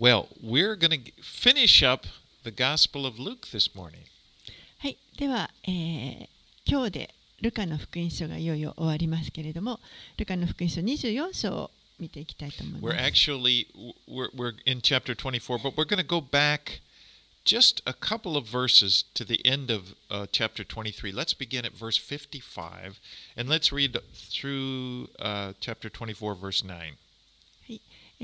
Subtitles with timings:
[0.00, 2.06] Well, we're going to finish up
[2.44, 4.06] the Gospel of Luke this morning.
[4.78, 6.28] はい、では、えー
[6.68, 9.78] 今日でルカの福音書がいよいよ終わりますけれども、
[10.16, 11.70] ルカの福音書24章を
[12.00, 12.98] 見ていきたいと思いま We're す。
[12.98, 13.66] actually
[14.08, 16.80] we're, we're in chapter 24, but we're going to go back
[17.44, 21.12] just a couple of verses to the end of uh, chapter 23.
[21.12, 22.98] Let's begin at verse 55
[23.36, 26.96] and let's read through uh, chapter 24 verse 9.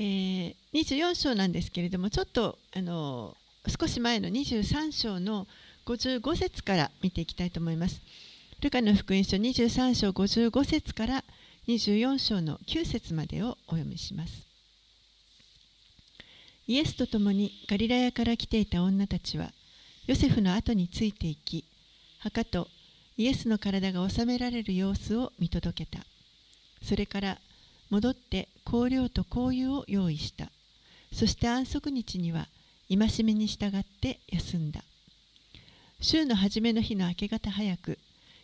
[0.00, 3.36] ー24章なんですけれども、ちょっとあの
[3.66, 5.48] 少し前の23章の
[5.86, 8.00] 55節から見ていきたいと思います。
[8.60, 11.24] ルカの福音書23章55節から
[11.66, 14.46] 24章の9節までをお読みします。
[16.68, 19.50] イエスと共にガリラヤから来ていた女たちは、
[20.06, 21.64] ヨセフの後についていき、
[22.20, 22.68] 墓と
[23.16, 26.04] イエスの体が収められる様子を見届けた。
[26.82, 27.38] それから
[27.90, 30.50] 戻って香料と香油を用意した。
[31.12, 32.48] そして安息日には
[32.90, 34.82] 戒めに従って休んだ。
[36.00, 37.98] 週の初めの日の明け方早く、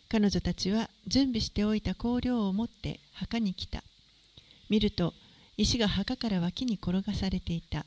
[0.09, 3.83] 彼女たちは準備しておいた香料を持って墓に来た。
[4.69, 5.13] 見ると、
[5.57, 7.85] 石が墓から脇に転がされていた。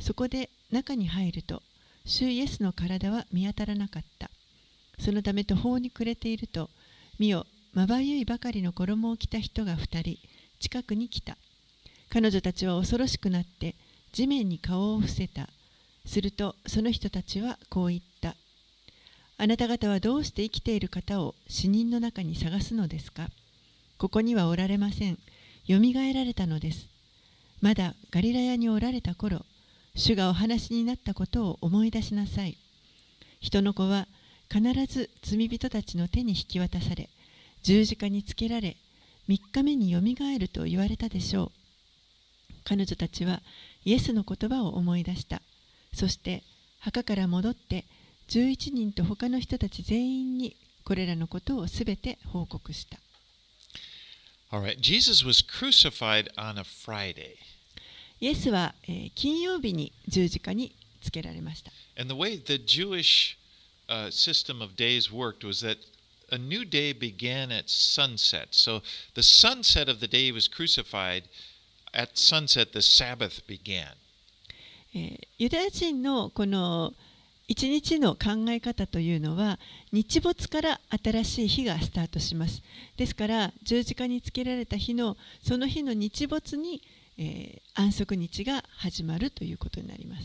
[0.00, 1.62] そこで中に入ると、
[2.04, 4.30] 主イエスの体は見当たらなかった。
[4.98, 6.68] そのため途方に暮れていると、
[7.18, 10.18] 見よ、まばゆいばかりの衣を着た人が二人、
[10.60, 11.36] 近くに来た。
[12.10, 13.74] 彼女たちは恐ろしくなって、
[14.12, 15.48] 地面に顔を伏せた。
[16.06, 18.36] すると、その人たちはこう言った。
[19.38, 23.30] あなた方はどうして生きている方を死人の中に探すのですか？
[23.96, 25.18] ここにはおられません。
[25.66, 26.88] よみがえられたのです。
[27.62, 29.46] まだガリラヤにおられた頃、
[29.94, 32.56] 主がお話になったことを思い出しなさい。
[33.40, 34.08] 人の子は
[34.52, 37.08] 必ず罪人たちの手に引き渡され、
[37.62, 38.76] 十字架につけられ、
[39.30, 41.50] 3日目によみがえると言われたでしょう。
[42.64, 43.42] 彼女たちは
[43.84, 45.40] イエスの言葉を思い出した。
[45.94, 46.42] そして
[46.80, 47.84] 墓から戻って
[48.28, 52.98] 11人と他の人たち全員にこれらのことをすべて報告した。
[54.50, 57.36] Right, Jesus was crucified on a Friday.
[58.18, 61.70] イエスは、えー金曜日に十字架につけられました。
[61.96, 63.36] And the way the Jewish
[63.88, 65.78] uh, system of days worked was that
[66.30, 68.48] a new day began at sunset.
[68.50, 68.82] So
[69.14, 71.24] the sunset of the day he was crucified,
[71.92, 73.94] at sunset, the Sabbath began.
[74.94, 76.92] えーユダヤ人のこの
[77.48, 79.58] 一日の考え方というのは
[79.90, 82.62] 日没から新しい日がスタートします
[82.96, 86.82] ですから十字架につけられた日のその日の日没に、
[87.18, 90.22] えー安息日が始まるということになります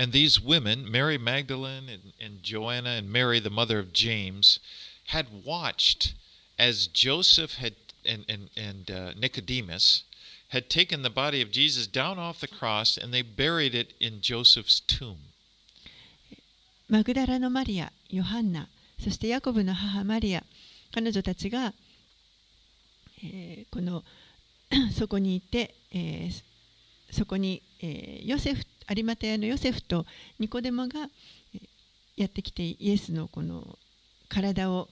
[0.00, 4.60] And these women, Mary Magdalene and, and Joanna and Mary, the mother of James,
[5.08, 6.14] had watched
[6.58, 7.74] as Joseph had
[8.04, 10.04] and, and, and uh, Nicodemus
[10.48, 14.20] had taken the body of Jesus down off the cross and they buried it in
[14.20, 15.16] Joseph's tomb.
[16.90, 18.66] マグダラのマリア、ヨハンナ、
[18.98, 20.42] そしてヤコブの母マリア、
[20.94, 21.74] 彼女たちが、
[23.22, 24.02] えーこの
[24.96, 26.42] そこにいて、えー
[27.10, 30.06] そこに、えーヨセフ有馬屋のヨセフと
[30.38, 31.10] ニコデモが
[32.16, 33.78] やってきてイエスのこの
[34.30, 34.88] 体を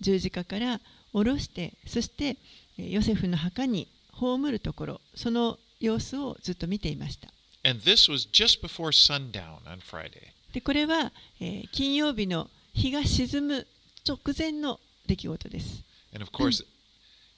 [0.00, 0.80] 十字架から
[1.12, 2.36] 下ろしてそして
[2.78, 7.28] えーヨセフの墓に葬るところその様子をずっと見ていました。
[7.62, 10.32] And this was just before sundown on Friday.
[10.52, 13.66] でこれは、えー金曜日の日が沈む
[14.06, 15.84] 直前の出来事です。
[16.12, 16.64] And of course,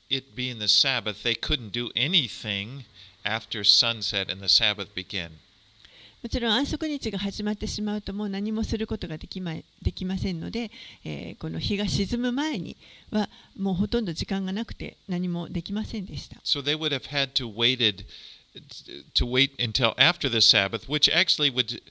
[0.08, 2.84] it being the Sabbath, they couldn't do anything
[3.24, 5.30] after sunset and the Sabbath began.
[6.22, 10.70] もちろん安息日が始まってしまうともう何もすることができまできませんので、
[11.04, 12.76] えーこの日が沈む前に
[13.10, 13.28] は
[13.58, 16.36] もうほとんど時間がなくて何もできませんでした。
[16.44, 18.04] So they would have had to waited
[19.14, 21.82] to wait until after the Sabbath, which actually would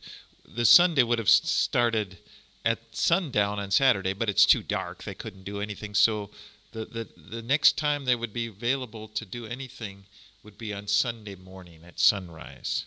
[0.55, 2.17] the Sunday would have started
[2.63, 5.03] at sundown on Saturday, but it's too dark.
[5.03, 5.93] They couldn't do anything.
[5.95, 6.29] So
[6.71, 10.05] the, the, the next time they would be available to do anything
[10.43, 12.85] would be on Sunday morning at sunrise.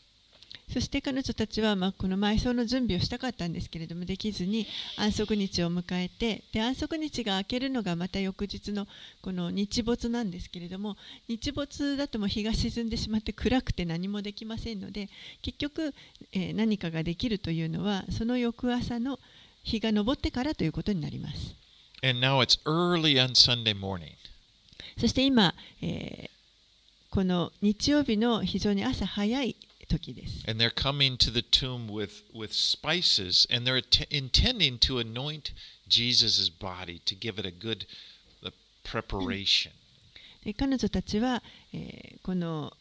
[0.73, 4.67] そして彼女たちは、まあ、この埋葬の準備をしたかったんですけれどもできずに
[4.97, 8.87] 安息日を迎えてで安息日が明けるのがまた翌日の
[9.23, 10.97] この日没なんですけれども
[11.29, 15.09] 日没だともう日が沈んでしまって暗くて何もできませんので
[15.43, 15.95] 結局、
[16.33, 19.19] えー何かができるというのはその翌朝の
[19.63, 21.55] 日が昇ってからということになります。
[24.99, 26.35] そして今、えー
[27.15, 29.55] この日曜日の非常に朝早い
[29.99, 30.45] 時です。
[30.49, 35.53] And they're coming to the tomb with, with spices, and they're intending to anoint
[35.89, 37.87] Jesus' body to give it a good
[38.43, 38.53] uh,
[38.83, 39.71] preparation.
[40.45, 41.43] で彼女たちは、
[41.73, 42.73] えーこの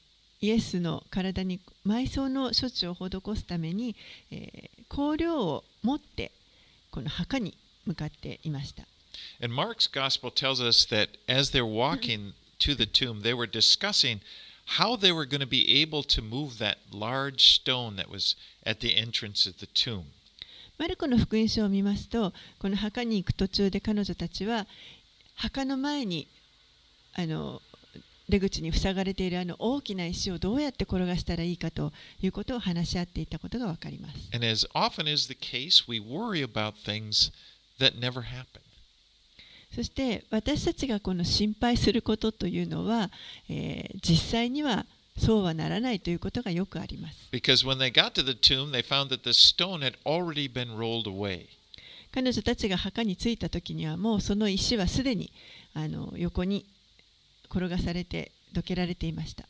[0.42, 3.96] イエスの体に埋葬の処置を施すために、
[4.32, 6.32] えー香料を持って
[6.92, 8.84] この墓に向かっていました。
[9.42, 14.20] And Mark's gospel tells us that as they're walking to the tomb, they were discussing
[14.66, 18.80] how they were going to be able to move that large stone that was at
[18.80, 20.06] the entrance of the tomb.
[20.78, 24.66] マルコの福音書を見ますと、この墓に行く途中で彼女たちは
[25.36, 26.28] 墓の前に
[27.14, 27.62] あの
[28.30, 34.16] 出口に塞がれているあの大きな石をどうやって転がしたらいいかということを話し合っていたことがわかります。
[34.34, 34.68] As
[35.12, 35.84] as case,
[39.76, 43.10] そして私たちがこの心配することというのは、
[43.50, 44.86] え、実際には
[45.18, 47.18] そうはならないということがよくあります。
[52.12, 55.32] 彼女たちが墓に着いた時にはもうその石はすでに
[55.74, 56.66] あの横に
[57.50, 59.46] 転がされてどけられていました。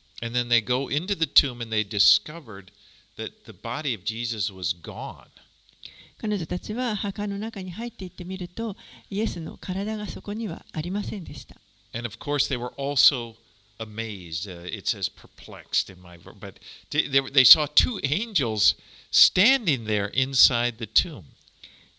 [6.23, 8.77] 彼女たちは墓の中に入っていってみると
[9.09, 11.57] イエスの体がそこにはありませんでした。
[11.93, 13.35] And of course, they were also
[13.77, 14.49] amazed.
[14.49, 16.61] Uh, it says perplexed in my verse, but
[16.91, 18.77] they, they, they saw two angels
[19.11, 21.23] standing there inside the tomb.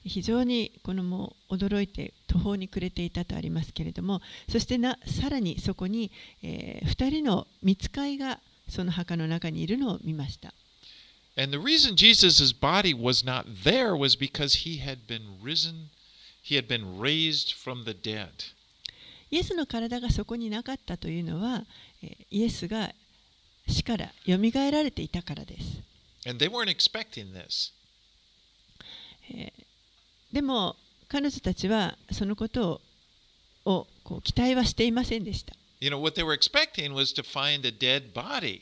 [0.06, 6.10] 非常にこのもう驚いて途方に暮れていたとありますけれどもそしてなさらにそこに、
[6.42, 8.40] え2人の見つかいが
[8.70, 10.54] その墓の中にいるのを見ました。
[11.37, 15.89] And the reason Jesus' body was not there was because he had been risen,
[16.41, 18.29] he had been raised from the dead.
[19.31, 21.63] イエスの体がそこになかったというのは、
[22.01, 22.91] えーイエスが
[23.67, 25.81] 死からよみがえられていたからです。
[26.27, 27.71] And they weren't expecting this.
[29.31, 30.75] えーでも
[31.07, 32.81] 彼女たちはそのことを
[33.65, 35.53] をこう期待はしていませんでした。
[35.79, 38.61] You know, what they were expecting was to find a dead body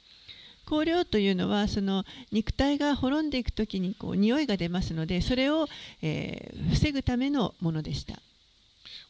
[0.65, 5.67] 香料というのはその肉体が滅んでいく時にこう匂いが出ますのでそれを、
[6.01, 8.19] えー防ぐためのものでした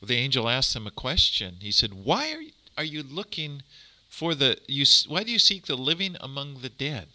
[0.04, 1.60] The angel asked them a question.
[1.60, 2.36] He said, "Why
[2.76, 3.62] are you, looking
[4.10, 7.06] for the you why do you seek the living among the dead?"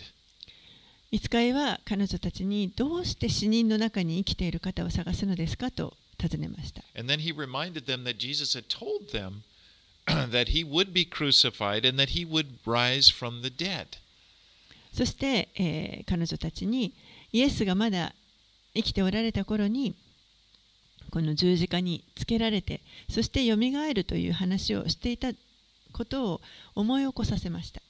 [1.11, 9.43] 見つかいは彼女たちにどうして死人の中に生きている方を探すのですかと尋ねました And then he reminded them that Jesus had told them
[10.07, 13.99] that he would be crucified and that he would rise from the dead.
[14.97, 16.95] そして、えー彼女たちに
[17.33, 18.15] イエスがまだ
[18.75, 19.95] 生きておられた頃に
[21.11, 25.33] この十字架につけられてそしてよみがえるという話をしていた
[25.93, 26.41] ことを
[26.75, 27.83] 思い起こさせました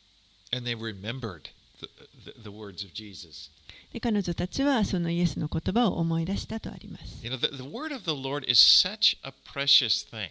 [0.53, 1.43] And they remembered
[1.81, 1.89] the,
[2.25, 3.51] the, the words of Jesus.
[3.93, 10.31] で彼女たちはそのイエスの言葉を思い出したとあります You know, the, the word of the Lord is such a precious thing.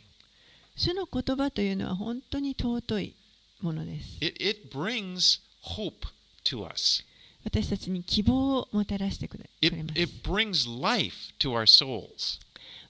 [0.75, 3.15] 主の言葉というのは本当に尊い
[3.61, 5.39] ものです It, it brings
[5.77, 6.07] hope
[6.45, 7.03] to us.
[7.43, 12.39] 私たちに希望をもたらしてくれく It, れます it brings life to our souls.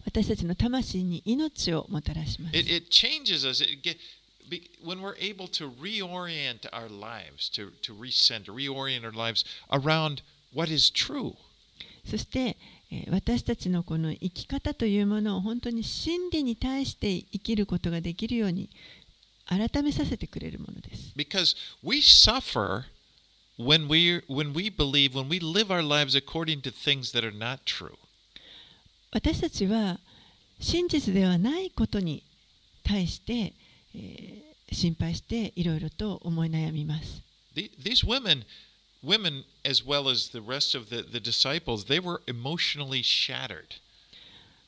[0.05, 3.61] 私たちの魂に命をもたらします It, it changes us.
[3.61, 3.97] It get,
[4.83, 10.21] when we're able to reorient our lives, to, to recenter, reorient our lives around
[10.53, 11.33] what is true.
[12.05, 12.39] そして、
[12.91, 18.69] えー私たちのこの生き方というものを本当に真理に対して生きることができるように
[19.47, 21.11] 改めさせてくれるものです。
[21.17, 22.83] Because we suffer
[23.57, 27.31] when we when we believe, when we live our lives according to things that are
[27.31, 27.97] not true.
[29.11, 29.99] 私たちは
[30.59, 32.23] 真実ではないことに
[32.83, 33.53] 対して、
[33.95, 37.21] えー心配していろいろと思い悩みます。
[37.53, 38.43] The- These women,
[39.03, 43.67] women as well as the rest of the, the disciples, they were emotionally shattered.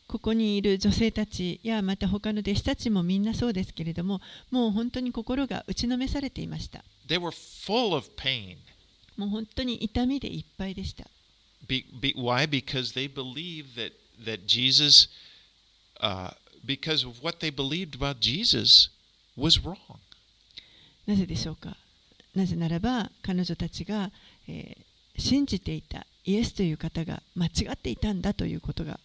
[0.08, 6.86] ここにいる女性たちやまた他の弟子たちもみんなそうですけれどももう本当に心が打ちのめされていました。
[7.08, 8.58] They were full of pain.
[9.18, 11.06] もう本当に痛みでいっぱいでした。
[11.68, 12.48] Be, be, why?
[12.48, 13.92] Because they believed that
[14.26, 15.10] that Jesus,
[16.00, 16.32] uh,
[16.66, 18.90] because of what they believed about Jesus,
[19.36, 19.78] was wrong.
[21.06, 21.76] なぜでしょうか
[22.36, 24.12] なぜならば彼女たちが、
[24.48, 24.88] えー
[25.20, 29.00] 信じていたイエスという方が間違っていたんだということが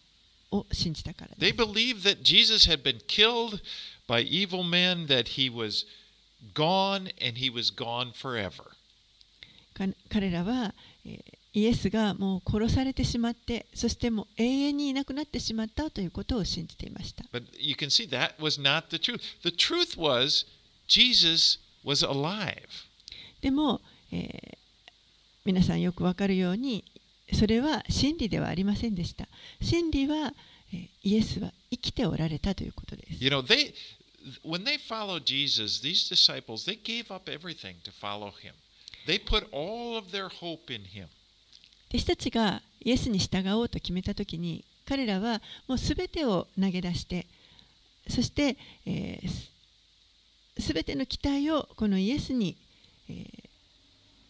[0.50, 1.56] を信じたからで They す。
[1.56, 3.60] believed that Jesus had been killed
[4.06, 5.86] by evil men, that he was
[6.52, 8.71] gone and he was gone forever.
[10.08, 10.74] 彼らは
[11.54, 17.24] イエスがもう殺されてしまって、そしてもう永遠にいなくなってしまったということを信じていました。
[23.40, 23.80] でも、
[25.44, 26.84] 皆さんよくわかるように、
[27.32, 29.28] それは真理ではありませんでした。
[29.60, 30.34] 真理は、
[30.72, 33.24] えー、イエスは生きておられたということです。
[39.06, 41.08] They put all of their hope in him.
[41.90, 47.26] 弟子たちがイエスに従おうと決めた時に彼らはもう全てを投げ出して
[48.08, 48.56] そして、
[48.86, 49.52] えーす
[50.58, 52.56] 全ての期待をこのイエスに、
[53.08, 53.52] えー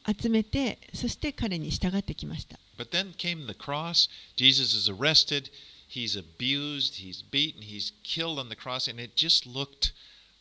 [0.05, 4.09] 集めてそして彼に従ってきました But then came the cross.
[4.37, 5.49] Jesus is arrested.
[5.89, 6.97] He's abused.
[6.97, 7.63] He's beaten.
[7.63, 8.89] He's killed on the cross.
[8.91, 9.93] And it just looked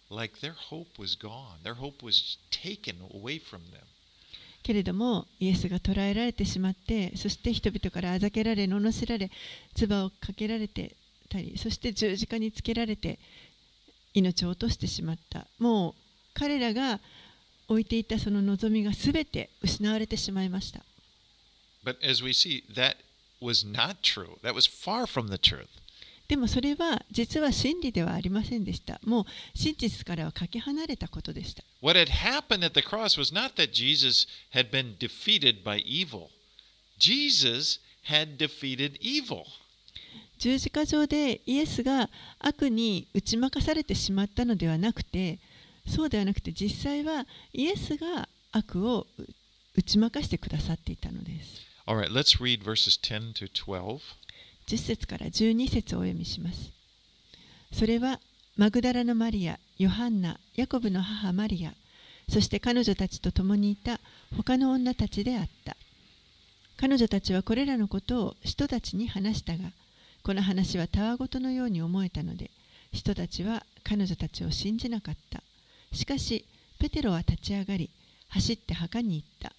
[0.09, 1.59] like their hope was gone.
[1.63, 3.85] Their hope was taken away from them.
[4.63, 9.31] けれどもイエスが捕らえられてしまってそして人々からあざけられ罵られ
[9.75, 10.95] 唾をかけられて
[11.29, 13.19] たりそして十字架につけられて
[14.13, 15.93] 命を落としてしまったもう
[16.33, 16.99] 彼らが
[17.67, 20.81] 置いていたその望みが全て失われてしまいました
[21.83, 22.97] But as we see, that
[23.41, 24.37] was not true.
[24.43, 25.80] That was far from the truth.
[26.31, 35.83] でもそれは実は真理ではありませんでしたもう真実からはかけ離れたことでした What had happened at the cross was not that Jesus had been defeated by
[35.83, 36.29] evil,
[36.97, 39.43] Jesus had defeated evil.
[40.37, 42.09] 十字架上でイエスが
[42.39, 45.37] 悪に打ち負かされてしまったのではなくて
[45.85, 49.23] そうではなくて実際はイエスが悪をう
[49.75, 53.99] 打ち負かしてくださっていたのです All right, let's read verses 10 to 12.
[54.67, 56.71] 10節から12節をお読みします。
[57.73, 58.19] それは
[58.57, 61.73] マグダラのマリアヨハンナヤコブの母マリア
[62.29, 63.99] そして彼女たちと共にいた
[64.35, 65.75] 他の女たちであった。
[66.77, 69.71] 彼女たちはこれらのことを人たちに話したが
[70.23, 72.49] この話はたわごとのように思えたので
[72.91, 75.43] 人たちは彼女たちを信じなかった。
[75.93, 76.45] しかし
[76.79, 77.89] ペテロは立ち上がり
[78.29, 79.53] 走って墓に行った。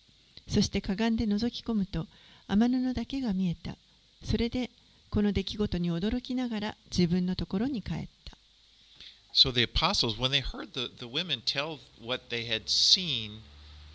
[0.49, 2.07] そしてかがんで覗き込むと
[2.49, 3.77] 雨布だけが見えた。
[4.25, 4.71] それで
[5.13, 8.37] この出来事に驚きながら自分のところに帰った
[9.35, 13.41] So the apostles, when they heard the, the women tell what they had seen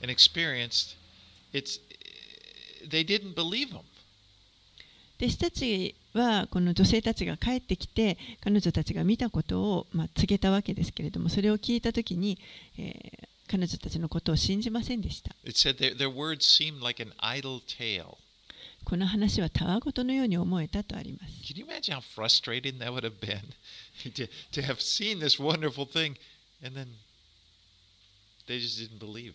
[0.02, 0.96] and experienced,
[1.54, 1.80] it's
[2.88, 3.82] they didn't believe them.
[5.20, 12.38] 弟子たちはこの女性たちが帰ってきて彼女たちが見たことを、まあ、告げたわけですけれどもそれを聞いた時に、
[12.78, 18.18] えー彼女たちのことを信じませんでした It said their, their words seemed like an idle tale.
[18.88, 23.42] この話はたわごとのように思えたとあります Can you imagine how frustrating that would have been
[24.14, 26.16] to, to have seen this wonderful thing
[26.64, 26.88] and then
[28.48, 29.34] they just didn't believe?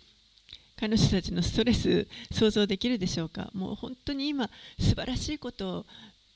[0.76, 4.48] 彼女たちのストレス想像できるでしょうかもう本当に今
[4.80, 5.86] 素晴らしいことを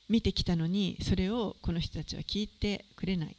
[0.07, 3.35] 見てきたのにそれをこの人たちは聞いてくれない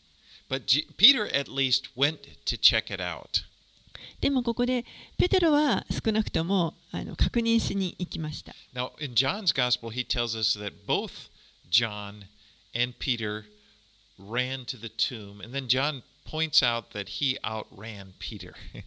[0.50, 0.64] But
[0.96, 3.47] Peter at least went to check it out.
[4.20, 4.84] でもここで
[5.16, 11.28] ペテロは少なくともあの確認しに行きました Now, in John's gospel, he tells us that both
[11.70, 12.24] John
[12.74, 13.44] and Peter
[14.18, 18.54] ran to the tomb, and then John points out that he outran Peter.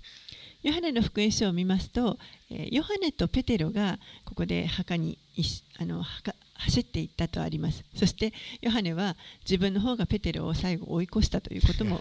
[0.63, 2.19] ヨハネの福音書を見ますと、
[2.51, 5.17] えーヨハネとペテロがここで墓に
[5.79, 7.83] あの墓走っていったとあります。
[7.95, 12.00] そしてヨハネは自分の方がペテロを最後追い越したということも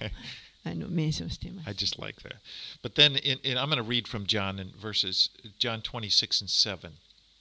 [0.63, 2.37] あのメンションしています I。just like that.
[2.81, 5.29] But then, in, in, I'm going to read from John in verses
[5.59, 6.97] John 26 and 7.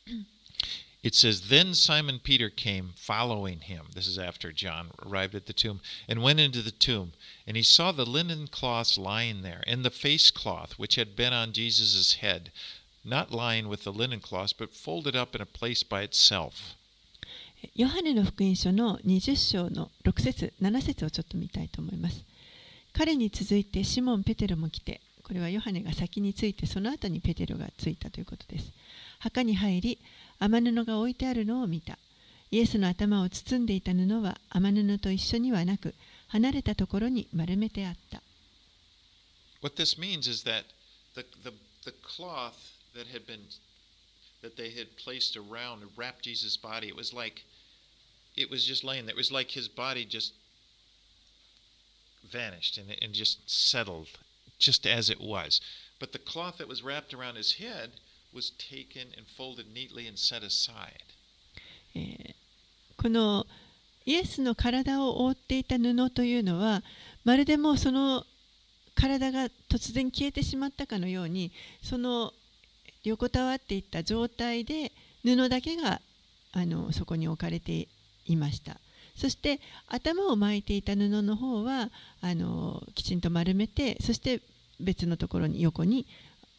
[1.05, 3.88] It says, Then Simon Peter came following him.
[3.95, 7.12] This is after John arrived at the tomb and went into the tomb.
[7.47, 11.35] And he saw the linen cloths lying there, and the face cloth which had been
[11.35, 12.50] on Jesus' head,
[13.05, 16.75] not lying with the linen cloths, but folded up in a place by itself.
[17.75, 22.25] ヨハネの福音書の20章の6節7節をちょっと見たいと思います。
[22.93, 28.72] 彼に続いてシモン・ペテロも来て、これはヨハネが先についてその後にペテロがついたということです。
[29.19, 30.00] 墓に入り、
[30.39, 31.98] 雨布が置いてあるのを見た。
[32.51, 35.93] イエスの頭を包んでいた布は雨布と一緒にはなく、
[36.29, 38.22] 離れたところに丸めてあった。
[39.62, 40.63] What this means is that
[41.15, 41.51] the, the,
[41.84, 42.53] the cloth
[42.96, 43.41] that had been
[44.41, 47.43] that they had placed around wrapped Jesus' body, it was like
[48.36, 49.13] it was just laying there.
[49.13, 50.34] It was like his body just
[52.32, 54.08] vanished and, and just settled
[54.60, 55.62] just as it was.
[56.00, 57.92] But the cloth that was wrapped around his head
[58.34, 61.04] was taken and folded neatly and set aside.
[62.98, 63.46] この
[64.06, 66.84] イエスの体を覆っていた布というのは
[67.24, 68.26] まるでもうその
[68.94, 72.34] 体が突然消えてしまったかのようにその
[73.04, 74.92] 横たわっていった状態で
[75.24, 76.02] 布だけが
[76.52, 77.88] あのそこに置かれて
[78.26, 78.78] いました
[79.20, 79.60] そして
[79.90, 81.90] 頭を巻いていた布の方は
[82.22, 84.40] あのきちんと丸めてそして
[84.80, 86.08] 別のところに横に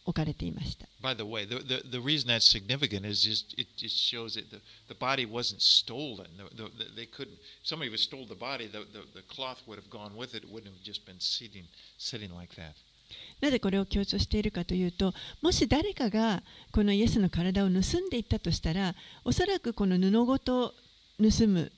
[0.05, 4.35] 置かれていました By the way, the, the, the reason that's significant is just it just shows
[4.35, 6.27] that the, the body wasn't stolen.
[6.37, 7.39] The, the, they couldn't.
[7.65, 10.45] Somebody was stole the body, the, the, the cloth would have gone with it.
[10.45, 11.65] It wouldn't have just been sitting
[11.97, 12.77] sitting like that.
[13.41, 20.75] なぜこれを強調しているかというともし誰かがこのイエスの体を盗んでいったとしたらおそらくこの布ごと
[21.19, 21.73] 盗む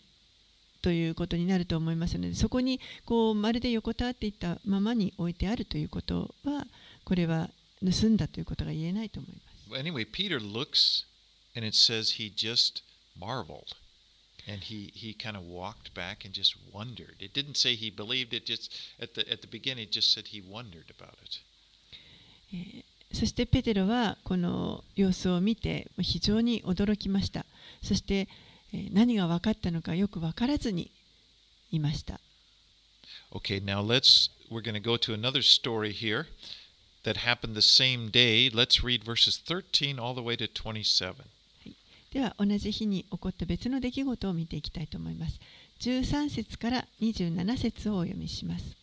[0.83, 6.67] ということになると思いますのでそこにこうまるで横たわっていったままに置いてあるということは
[7.05, 7.49] これは
[7.81, 9.53] 盗んだということが言えないと思います。
[9.75, 11.07] Anyway, Peter looks,
[11.57, 12.83] and it says he just
[13.19, 13.75] marveled,
[14.47, 17.15] and he he kind of walked back and just wondered.
[17.21, 18.45] It didn't say he believed it.
[18.45, 18.71] Just
[19.01, 21.41] at the at the beginning, it just said he wondered about it.
[22.53, 22.85] えー
[23.15, 27.45] そしてペテロはこの様子を見て非常に驚きました
[27.83, 28.29] そしてえー
[28.93, 30.91] 何が分かったのかよく分からずに
[31.71, 32.21] いました
[33.33, 36.27] Okay, now let's we're going to go to another story here
[37.05, 38.51] that happened the same day.
[38.51, 41.15] Let's read verses 13 all the way to 27.
[42.13, 45.41] では同じ日に起こった別の出来事を見ていきたいと思います
[45.81, 48.77] 13節から27節をお読みします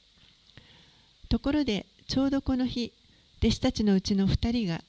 [1.29, 2.91] ところでちょうどこの日
[3.37, 4.81] 弟子たちのうちの2人が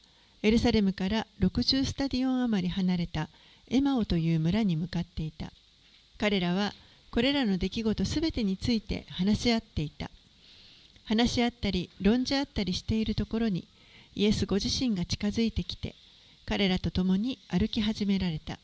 [0.43, 3.29] エルサレムから60スタディオン余り離れた
[3.71, 5.53] エマオという村に向かっていた。
[6.19, 6.75] 彼らは
[7.11, 10.11] これらの出来事すべてについて話し合っていた。
[11.05, 13.67] 話し合ったり論じ合ったりしているところに
[14.15, 15.95] イエスご自身が近づいてきて
[16.47, 18.59] 彼らと共に歩き始められた。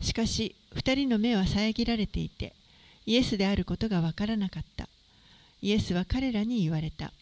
[0.00, 2.54] しかし2人の目は遮られていて
[3.06, 4.88] イエスであることがわからなかった。
[5.62, 7.12] イエスは彼らに言われた。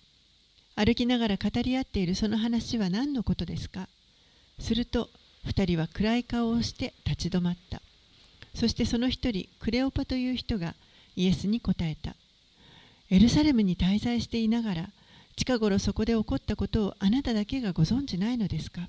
[0.77, 3.89] 歩きながら語り合っているその話は何のことですか？
[4.61, 5.11] すると
[5.47, 7.81] 2人は暗い顔をして立ち止まった。
[8.55, 10.75] そしてその一人クレオパという人が
[11.17, 12.15] イエスに答えた。
[13.11, 14.91] エルサレムに滞在していながら
[15.37, 18.89] 近頃そこで起こったことをあなただけがご存じないのですか？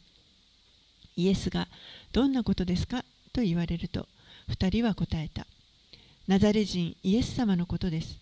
[1.16, 1.68] イエスが
[2.12, 3.04] どんなことですか？
[3.34, 4.08] と言われると
[4.50, 5.46] 2人は答えた。
[6.28, 8.18] ナザレ人イエス様のことです。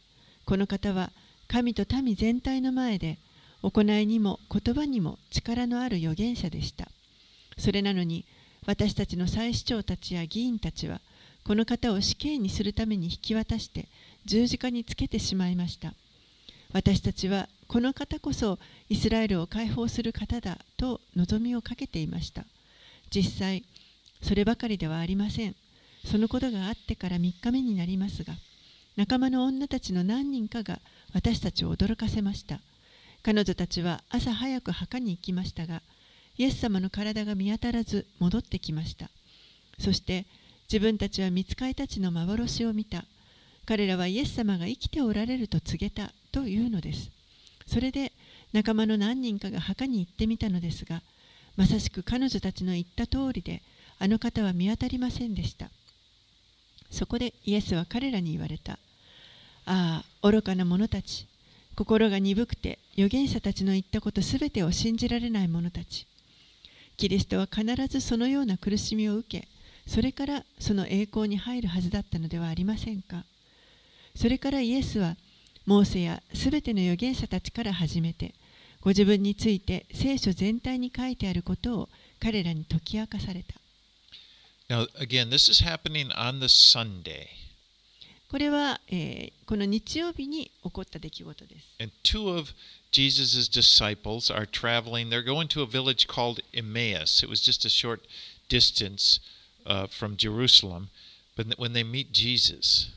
[0.45, 1.11] この方は
[1.47, 3.17] 神と民全体の前で
[3.63, 6.89] 行いにも言葉にも力のある預言者でした。
[7.57, 8.25] それなのに
[8.65, 10.99] 私たちの祭司長たちや議員たちは
[11.43, 13.87] この方を死刑にするために引き渡して
[14.25, 15.93] 十字架につけてしまいました。
[16.73, 22.43] 私たちはこの方こそイスラエルを解放する方だと望みをかけていました。
[23.09, 23.63] 実際
[24.21, 25.55] そればかりではありません。
[26.05, 28.33] そのことがあってから3日目になりますが
[28.97, 30.79] 仲間の女たちの何人かが
[31.13, 32.59] 私たちを驚かせました。
[33.23, 35.81] 彼女たちは朝早く墓に行きましたが
[36.37, 39.09] イエス様の体が見当たらず戻ってきました。
[39.79, 40.25] そして
[40.71, 43.05] 自分たちは見つかいたちの幻を見た。
[43.65, 47.09] 彼らはイエス様が生きておられると告げたというのです。
[47.65, 48.11] それで
[48.53, 51.01] 仲間の何人かが墓に行ってみたのですが
[51.57, 53.61] まさしく彼女たちの言った通りで
[53.99, 55.69] あの方は見当たりませんでした。
[56.91, 58.73] そこでイエスは彼らに言われた。
[59.65, 61.27] ああ愚かな者たち。
[61.75, 66.07] 心が鈍くて預言者たちの言ったことすべてを信じられない者たち。
[66.97, 69.47] キリストは必ずそのような苦しみを受け
[69.85, 73.23] それからその栄光に入るはずだったのではありませんか？
[74.15, 75.15] それからイエスは
[75.65, 78.33] モーセやすべての預言者たちから始めて
[78.81, 83.53] ご自分について聖書全体に書いてあることを彼らに解き明かされた
[84.69, 87.27] Now, again, this is happening on the Sunday.
[88.29, 92.49] これは、えーこの日曜日に起こった出来事です And two of
[92.91, 95.09] Jesus' disciples are traveling.
[95.09, 97.23] They're going to a village called Emmaus.
[97.23, 98.01] It was just a short
[98.49, 99.21] distance
[99.65, 100.89] uh, from Jerusalem.
[101.37, 102.89] But when they meet Jesus,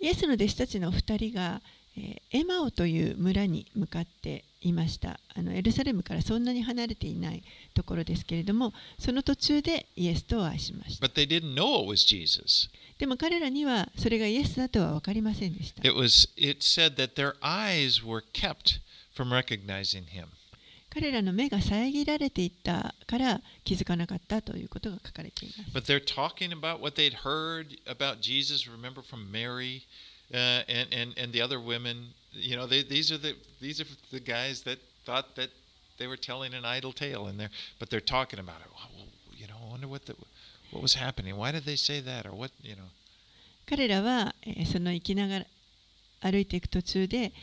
[0.00, 1.60] イエスの弟子たちの2人が、
[1.96, 7.42] えーエマオという村に向かっていましたあのエルサレムからそんなに離れていない
[7.74, 12.68] ところですけれどもその途中でイエスとお会いしました but they didn't know it was Jesus.
[12.98, 18.80] でも彼らにはそれがイエスだとは分かりませんでした It was it said that their eyes were kept
[19.16, 20.26] from recognizing him.
[20.94, 28.68] 彼らの目が遮られていったから気づかなかったということが書かれています But they're talking about what they'd heard about Jesus.
[28.70, 29.84] Remember from Mary
[30.32, 32.12] uh, and, and and the other women.
[32.33, 35.49] You know, they, these are the these are the guys that thought that
[35.97, 38.67] they were telling an idle tale, and they're but they're talking about it.
[38.73, 40.15] Well, you know, I wonder what the
[40.71, 41.35] what was happening.
[41.37, 42.51] Why did they say that, or what?
[42.61, 42.89] You know.
[43.69, 45.45] 彼らは、えーその行きながら
[46.21, 47.33] 歩いていく途中で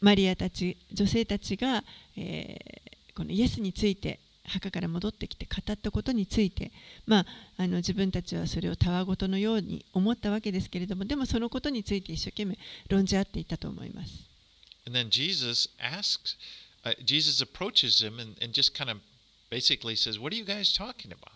[0.00, 1.82] マリアたち女性たちが、
[2.16, 6.71] えーこのイエスについて 墓から戻ってきて語ったことについて、
[7.05, 7.25] まあ、
[7.57, 12.57] あの自分たちはそれをたわごとのように思ったわけですけれどもでもそのことについて一生懸命
[12.89, 14.29] 論じ合っていたと思います。
[14.85, 16.35] And then Jesus asks,
[16.83, 18.97] uh, Jesus approaches him and, and just kind of
[19.49, 21.31] basically says, What are you guys talking about?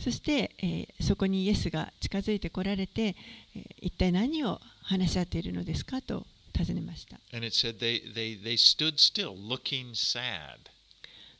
[0.00, 3.14] そして、えー、そこにイエスが近づいてこられて、
[3.54, 7.20] えー、一体何を話し合っているのですかと尋ねました。
[7.32, 10.73] And it said they, they, they stood still, looking sad.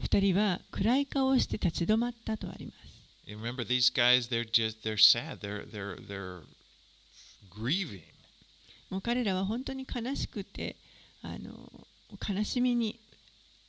[0.01, 2.79] 二人は暗い顔をして立ち止まったとあります。
[3.27, 5.39] Remember, these guys, they're just, they're sad.
[5.39, 6.43] They're, they're, they're
[7.51, 8.03] grieving.
[8.91, 10.77] もう彼らは本当に悲しくて、
[11.23, 11.71] あの
[12.29, 13.01] 悲しみに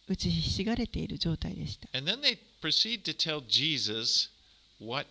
[0.07, 1.87] 打ちひしがれている状態でした。
[1.97, 4.29] And then they proceed to tell Jesus
[4.79, 5.07] what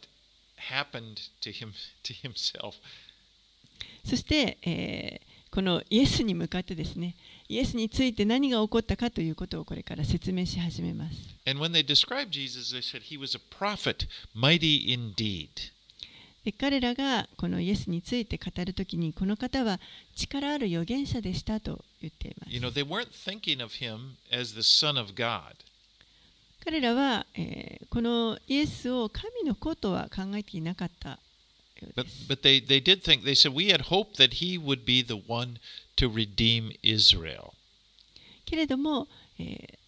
[0.70, 1.72] happened to him
[2.04, 2.74] to himself.
[4.04, 7.14] そして、えーこのイエスに向かってですね、
[7.48, 11.16] イエスについて何が起こったかということをこれから説明し始めます。
[12.30, 12.76] Jesus,
[13.50, 14.08] prophet,
[16.44, 19.80] で彼らがこのイエスについて語るときに、この方は
[20.14, 22.52] 力ある預言者でしたと言っています。
[22.52, 22.84] You know, they
[26.64, 31.18] 彼らは、えー、このイエスを神の子とは考えていなかったよ
[31.96, 32.24] うです。
[32.26, 32.82] But, but they, they
[35.96, 37.52] to redeem Israel.
[38.44, 39.78] けれども、えー、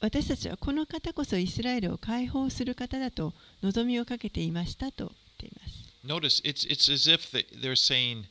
[0.00, 5.88] 私たちはこの方こそイスラエルを解放する方だと望みをかけていましたと言っています。
[6.04, 8.24] Notice, it's, it's as if they're saying,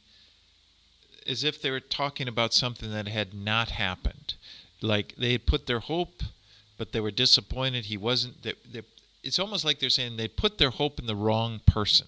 [1.30, 4.36] as if they were talking about something that had not happened.
[4.82, 6.24] Like they had put their hope,
[6.78, 8.42] but they were disappointed he wasn't.
[8.44, 8.84] They, they,
[9.24, 12.08] it's almost like they're saying they put their hope in the wrong person.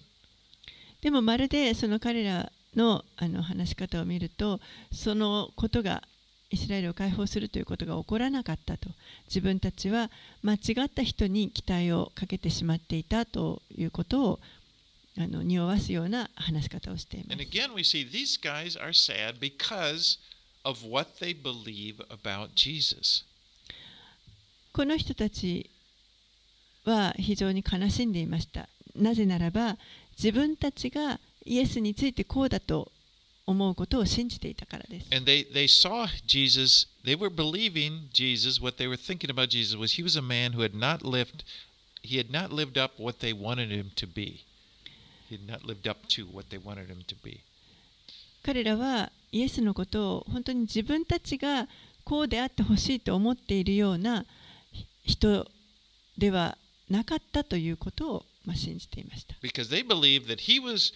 [1.02, 4.60] でもまるでその彼らのあの話し方を見ると
[4.92, 6.02] そのことが
[6.50, 8.90] イスラエルを解放するということが起こらなかったと
[9.28, 10.10] 自分たちは
[10.42, 14.40] 間違った人に期待をかけてしまっていたということを
[15.18, 17.40] あの匂わすような話し方をしています。
[17.40, 18.06] Again see.
[24.72, 25.70] この人たち
[26.84, 28.68] は非常に悲しんでいました。
[28.94, 29.76] なぜならば
[30.16, 32.90] 自分たちがイエスについてこうだと
[33.46, 35.06] 思うことを信じていたからです。
[35.14, 39.98] And they, they saw Jesus, they were believing Jesus, what they were thinking about Jesus was
[39.98, 41.44] he was a man who had not lived,
[42.02, 44.44] he had not lived up what they wanted him to be.
[45.28, 47.40] He had not lived up to what they wanted him to be.
[48.42, 51.68] 彼らはイエスのことを本当に自分たちが
[52.04, 54.24] こうであってほしいと思っているような
[55.04, 55.46] 人
[56.16, 56.56] では
[56.88, 59.34] なかったということをまあ、信じていました。
[59.42, 60.92] Because they believed that he was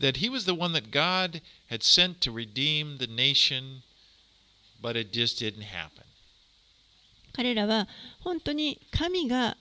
[0.00, 3.82] that he was the one that God had sent to redeem the nation,
[4.80, 6.04] but it just didn't happen.
[7.34, 7.86] 彼らは
[8.20, 9.56] 本当に神が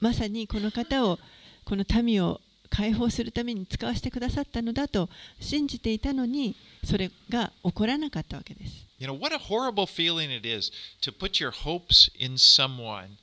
[0.00, 1.18] まさにこの方を
[1.64, 5.08] この民を解放するために使わせてくださったのだと
[5.40, 8.84] 信じていたのにそれが起こらなかったわけです。
[8.98, 10.72] You know, what a horrible feeling it is
[11.02, 13.16] to put your hopes in someone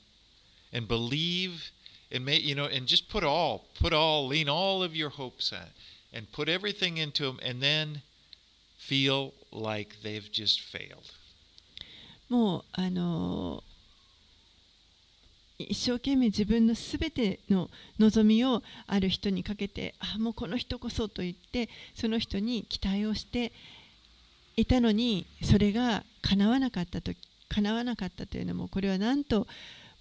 [0.73, 1.71] and believe
[2.12, 5.52] and may you know and just put all put all lean all of your hopes
[5.52, 5.68] on
[6.12, 8.02] and put everything into them and then
[8.78, 11.12] feel like they've just failed
[12.28, 13.62] もうあの
[15.58, 23.52] 一生懸命自分のすべての望みをある人にかけてあもうこの人こそと言ってその人に期待をして
[24.56, 27.12] いたのにそれが叶わなかったと
[27.48, 29.46] 叶わなかったというのもこれはなんと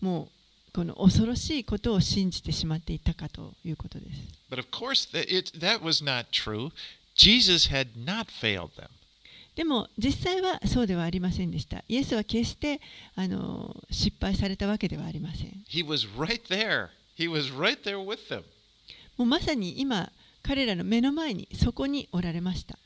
[0.02, 0.35] もう
[0.76, 4.12] この恐ろしいことを信じてしまっていたかということです。
[9.56, 11.82] でも実際はそうではありませんでした。
[11.88, 12.82] イエスは決して
[13.90, 15.64] 失敗されたわけではありません。
[19.16, 20.12] もうまさに今、
[20.44, 22.78] 彼らの目の前にそこにおられました。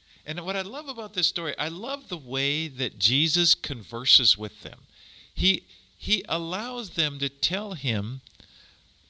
[6.00, 8.22] He allows them to tell him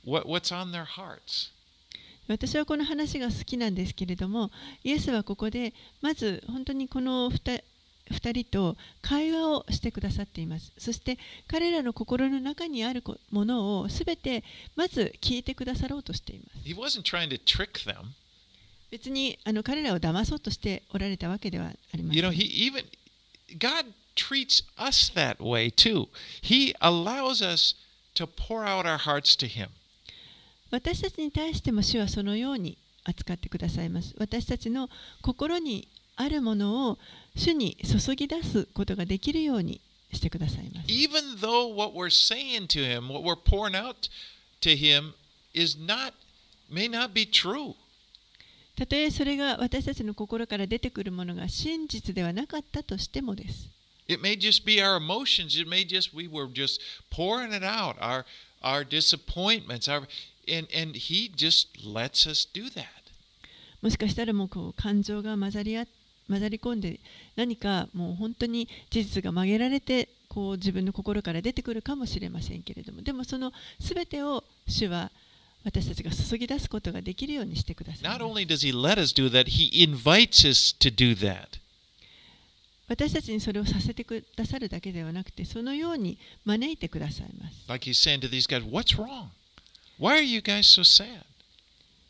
[0.03, 1.51] what, what's on their hearts.
[2.27, 4.51] 私はこの話が好きなんですけれども、
[4.83, 7.63] イエスはここでまず本当にこの 2,
[8.11, 10.71] 2人と会話をしてくださっています。
[10.77, 14.43] そして彼らの心の中にあるものをすべて
[14.75, 16.69] まず聞いてくださろうとしています。
[16.69, 17.95] He wasn't trying to trick them.
[18.91, 22.23] 別にあの彼らを騙そうとしておられたわけではありません。
[22.23, 22.85] You know, he even
[23.57, 23.85] God
[24.19, 26.09] treats us that way too.
[26.41, 27.75] He allows us
[28.15, 29.69] to pour out our hearts to Him.
[30.71, 34.13] 私たちに対しても主はそのように扱ってくださいます。
[34.17, 34.89] 私たちの
[35.21, 36.97] 心にあるものを
[37.35, 40.87] 主に注ぎ出すことができるようにしてくださいます。
[40.87, 44.09] Even though what we're saying to him, what we're pouring out
[44.61, 45.13] to him,
[45.53, 46.13] is not,
[46.69, 47.75] may not be true.
[48.75, 53.69] たとえそれが私たちの心から出てくるものが真実ではなかったとしてもです。
[54.09, 55.55] It may just be our emotions.
[55.55, 58.25] It may just we were just pouring it out, our
[58.63, 60.07] our disappointments, our
[60.47, 62.87] and and he just lets us do that.
[63.81, 65.85] もしかしたらもうこう感情が混ざりあ
[66.27, 66.99] 混ざり込んで
[67.35, 75.11] 何かもう本当に事実が曲げられてこう自分の心から出てくるかもしれませんけれどもでもその全てを主は
[75.63, 81.59] 私たちが注ぎ出すことができるようにしてください Not only does he let us do that, he invites us to do that.
[82.89, 87.55] 私たちにそれをさせてくださるだけではなくてそのように招いてくださいます。
[87.67, 89.27] Like he's saying to these guys, "What's wrong?
[89.99, 91.23] Why are you guys so sad?"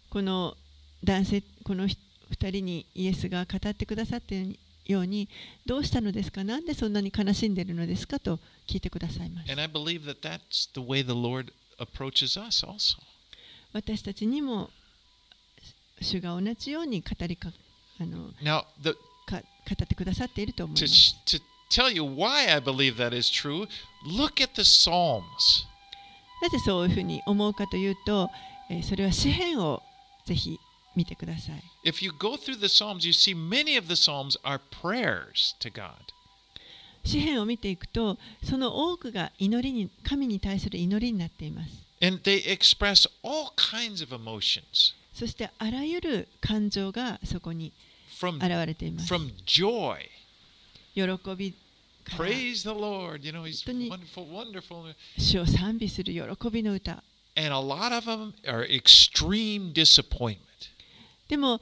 [0.09, 0.55] この
[1.03, 1.95] 男性この2
[2.51, 5.27] 人にイエスが語ってくださったように
[5.65, 6.43] どうしたのですか？
[6.45, 8.19] なんでそんなに悲しんでいるのですか？
[8.19, 12.97] と聞いてくださいます And I believe that that's the way the Lord approaches us also.
[13.73, 14.69] 私たちにも
[16.01, 17.51] 主が同じように語りか
[17.99, 18.97] あの Now, the か
[19.69, 20.93] 語ってくださっていると思い to ます
[21.25, 23.67] sh- to tell you why I believe that is true,
[24.05, 25.21] look at the Psalms.
[26.41, 28.29] なぜそういうふうに思うかというと、
[28.69, 29.81] えーそれは詩篇を
[30.25, 30.59] ぜひ
[30.95, 35.71] 見てください If you go through the Psalms, you see many of the Psalms are prayers to
[35.71, 35.91] God.
[37.03, 41.69] 詩篇を見ていくとその多くが祈りに神に対する祈りになっています
[42.01, 47.71] And they express all kinds of emotions そしてあらゆる感情がそこに
[48.19, 49.97] from, 現れています from joy.
[50.95, 51.53] 喜び
[52.17, 53.23] Praise the Lord.
[53.23, 54.95] You know, He's wonderful, wonderful.
[55.17, 57.03] 主を賛美する喜びの歌
[57.35, 60.37] And a lot of them are extreme disappointment.
[61.27, 61.61] でも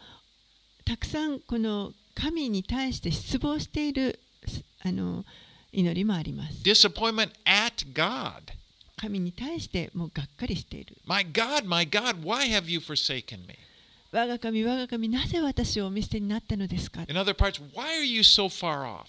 [0.86, 4.20] たくさんこの神に対して失望している
[4.84, 5.26] あの
[5.74, 8.42] 祈りもあります Disappointment at God.
[8.96, 13.57] 神に対してもうがっかりしている My God, my God, why have you forsaken me?
[14.18, 19.06] 我が神我が神なぜ私をお見捨てになったのですか In other parts, why are you so far off?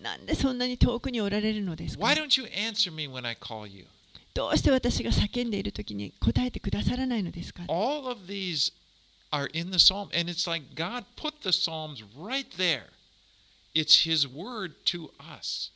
[0.00, 3.84] なんでそんなに遠くにおられるのですか Why don't you answer me when I call you?
[4.32, 8.72] どうして私が叫んでいる時に答えてくださらないのですか All of these
[9.30, 12.86] are in the psalm, and it's like God put the psalms right there.
[13.74, 15.72] It's His word to us.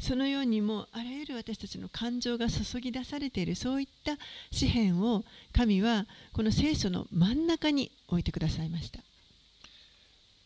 [0.00, 4.16] そのようにもうあらゆる私たちの感情が注ぎ出されているそういった
[4.50, 9.00] 詩篇を神はこの聖書の真ん中に置いてくださいました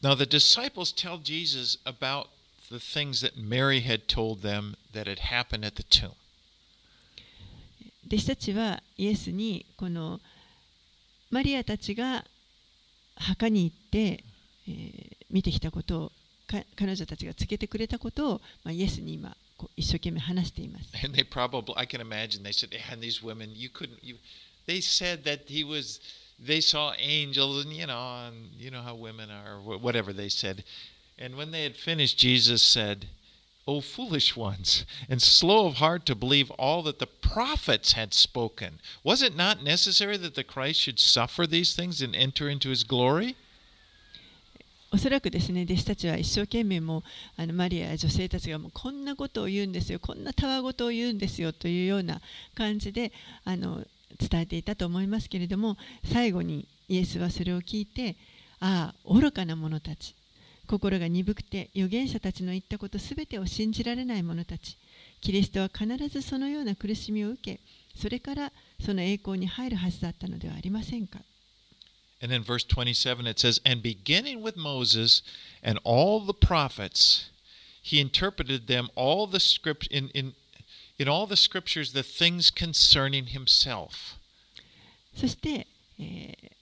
[0.02, 2.26] Now, the disciples tell Jesus about
[2.70, 6.12] the things that Mary had told them that had happened at the tomb.
[8.06, 10.20] 弟子たちはイエスにこの
[11.30, 12.22] マリアたちが
[13.16, 14.24] 墓に行って、
[14.68, 16.12] えー見てきたことを
[16.46, 19.36] か彼女たちが告げてくれたことを、まあ、イエスに今
[19.75, 20.89] 一生懸命話しています。
[21.03, 24.15] And they probably, I can imagine, they said, and these women, you couldn't, you,
[24.65, 25.99] they said that he was,
[26.39, 30.29] they saw angels, and you know, and you know how women are, wh- whatever they
[30.29, 30.63] said.
[31.17, 33.07] And when they had finished, Jesus said,
[33.67, 38.79] O foolish ones, and slow of heart to believe all that the prophets had spoken.
[39.03, 42.83] Was it not necessary that the Christ should suffer these things and enter into his
[42.83, 43.35] glory?
[44.94, 47.02] おそらくですね弟子たちは一生懸命も
[47.36, 52.20] あのマリアや女性たちがもうこんなことを言うんですよこんなたわごとを言うんですよというような
[52.54, 53.10] 感じで
[53.44, 53.82] あの
[54.20, 55.76] 伝えていたと思いますけれども
[56.12, 58.14] 最後にイエスはそれを聞いて
[58.60, 60.14] ああ愚かな者たち
[60.68, 64.78] 心が鈍くて預言者たちの言ったことすべてを信じられない者たち
[65.20, 67.60] キリストは必ずそのような苦しみを受け
[68.00, 71.18] それからその栄光に入るはずだったのではありませんか。
[72.23, 75.21] And in verse 27 it says, And beginning with Moses
[75.63, 77.29] and all the prophets,
[77.81, 80.33] he interpreted them all the script in, in
[80.97, 84.17] in all the scriptures the things concerning himself.
[85.15, 86.59] そして、えー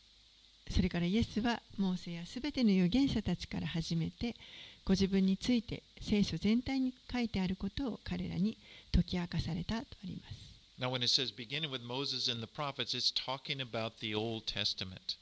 [0.70, 4.36] それからイエスはモーセやすべての預言者たちから始めて
[4.84, 8.58] ご自分について聖書全体に書いてあることを彼らに
[8.93, 10.36] 解き明かされたとあります。
[10.80, 14.46] Now when it says beginning with Moses and the prophets, it's talking about the Old
[14.46, 15.17] Testament.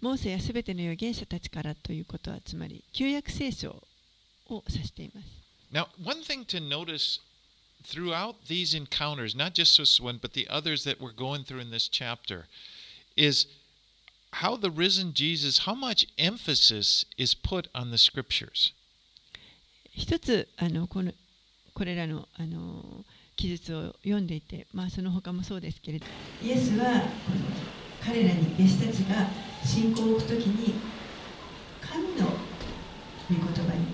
[0.00, 3.82] モーセやすべての預言者たちからということはつまり旧約聖書
[4.48, 5.26] を指しています。
[5.72, 7.20] Now, one thing to notice
[7.84, 11.70] throughout these encounters, not just this one, but the others that we're going through in
[11.70, 12.46] this chapter,
[13.16, 13.46] is
[14.32, 18.72] how the risen Jesus, how much emphasis is put on the scriptures.
[19.92, 21.12] 一つあのこの
[21.74, 23.04] これらのあの
[23.36, 26.04] 記述を読んでいて、まあ、その他もそうですけれど
[26.42, 27.59] イエスはこの
[28.04, 29.28] 彼らに弟子たちが
[29.64, 30.74] 信仰を置くときに
[31.80, 32.30] 神の
[33.28, 33.84] 御言葉に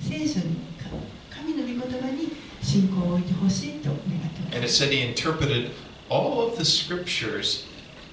[0.00, 0.90] 聖書にか
[1.30, 2.32] 神の御言葉に
[2.62, 5.70] 信仰を置いてほしいと願ってま it す said he interpreted
[6.08, 7.66] all of the scriptures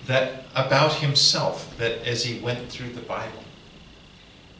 [0.08, 3.44] that about himself that as he went through the Bible.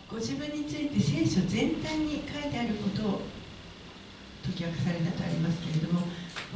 [0.10, 3.22] ご自分について聖書全体に書いてあることを
[4.46, 6.02] 解き明かされたとありますけれども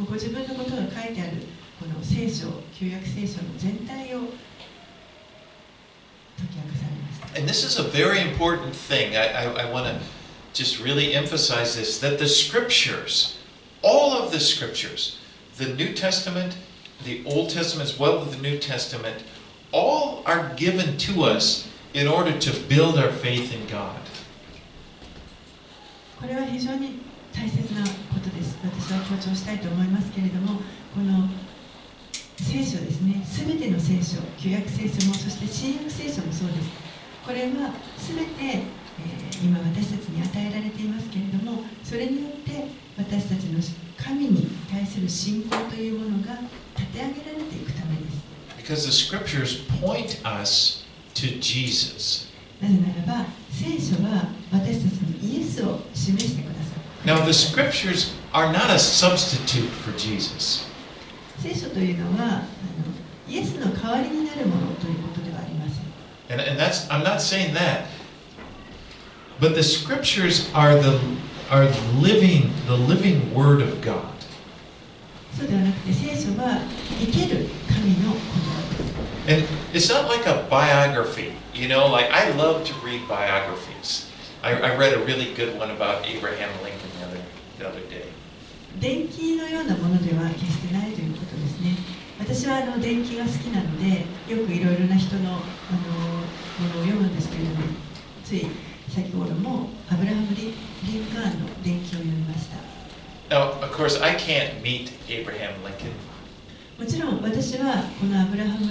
[0.06, 1.38] ご自分のことが書いてある
[1.78, 4.20] この聖書旧約聖書の全体を
[6.38, 9.16] 解き明かされました And this is a very important thing.
[9.16, 10.00] I, I, I want to
[10.52, 13.38] just really emphasize this that the scriptures,
[13.83, 15.18] all of the scriptures,
[15.57, 16.57] the New Testament,
[17.05, 19.24] the Old Testament as well as the New Testament,
[19.72, 23.98] all are given to us in order to build our faith in God.
[26.20, 27.00] これは非常に
[27.35, 30.61] 大切なことです私は強調したいと思いますけれども
[30.94, 31.28] この
[32.38, 36.69] 聖書ですね全ての聖書旧約聖書もそして新約聖書もそうです
[37.26, 38.88] これは全て、えー
[39.43, 42.65] 今私たちに与えられていますけれどもそれによって
[42.97, 43.60] 私たちの
[43.95, 46.39] 神に対する信仰というものが
[46.76, 48.17] 立て上げられていくためです
[48.58, 52.28] Because the scriptures point us to Jesus.
[52.60, 60.66] なぜならば聖書は私たちにイエスを示してくださる Now, the scriptures are not a substitute for Jesus.
[61.38, 62.42] 聖書というのはあの
[63.28, 65.85] イエスの代わりになるものということではありません
[66.31, 67.87] And, and that's I'm not saying that.
[69.40, 71.00] But the scriptures are the
[71.50, 71.66] are
[72.00, 74.07] living the living word of God.
[75.37, 76.61] そうではなくて聖書は
[77.00, 78.62] 生ける神の言葉
[79.26, 84.11] です And it's not like a biography, you know, like I love to read biographies.
[84.42, 87.20] I, I read a really good one about Abraham Lincoln the other
[87.59, 88.07] the other day.
[88.81, 91.25] 電気のようなものでは決してないということですね
[92.27, 93.99] 私はあの電気が好きなので
[94.31, 97.55] よくいろいろな人のあのものを読むんですけれども
[98.23, 98.47] つい
[98.89, 100.53] 先ほどもアブラハム・リ
[100.91, 102.57] リンカーンの電気を読みました
[103.29, 105.91] Now, of course, I can't meet Abraham Lincoln,
[106.79, 108.67] もちろん私はこのアブラハム・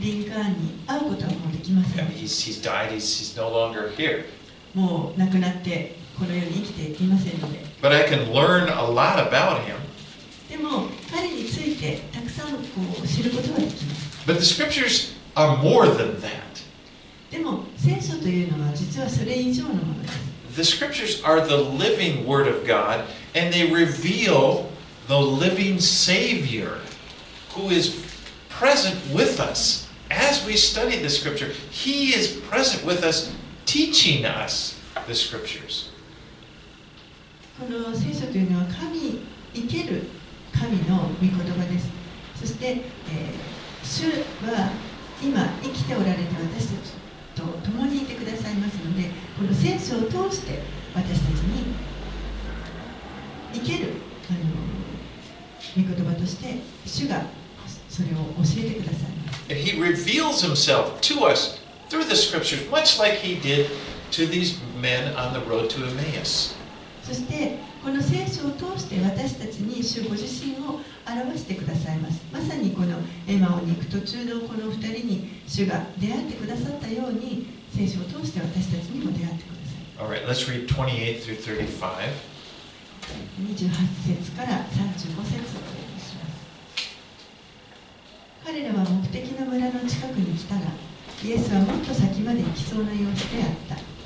[0.00, 2.90] リンカーンに会うことはもうできませ I ん mean, he's he's died.
[2.90, 4.24] He's he's no longer here.
[4.74, 9.76] もう亡くなってこの世に生きていませんので But I can learn a lot about him.
[10.48, 11.98] でも彼について
[12.37, 12.59] たくさんこ
[13.03, 16.63] う知ることができます But the scriptures are more than that.
[17.31, 24.69] でも聖書というのは実はそれ以上のものです The scriptures are the living word of God, and they reveal
[25.07, 26.77] the living Savior
[27.55, 28.05] who is
[28.49, 31.47] present with us as we study the scripture.
[31.71, 33.33] He is present with us,
[33.65, 35.89] teaching us the scriptures.
[37.59, 39.21] この聖書というのは神
[39.53, 40.03] 生ける
[40.53, 41.87] 神の御言葉です
[42.40, 44.04] そして、えー主
[44.44, 44.70] は
[45.22, 46.22] 今生きておられて
[46.52, 46.92] 私たち
[47.34, 50.60] と共にいてくださいますのでこの聖書を通して
[50.94, 51.74] 私たちに
[53.54, 53.92] 生ける
[54.30, 57.22] あの御言葉として主が
[57.88, 63.70] それを教えてくださいます he reveals himself to us through the scriptures, much like he did
[64.10, 66.54] to these men on the road to Emmaus.
[67.02, 72.20] そしてこの聖書を通して私たちに主ご自身を表してくださいます。
[72.32, 80.04] まさにこのエマオに行く途中のこの2人に主が出会ってくださったように聖書を通して私たちにも出会ってください。
[80.04, 82.12] All right, let's read 28 through 35.
[83.40, 83.70] 28
[84.04, 86.42] 節から35節をお読みします。
[88.44, 90.60] 彼らは目的の村の近くに来たが
[91.24, 93.98] イエスはもっと先まで行きそうな様子であった。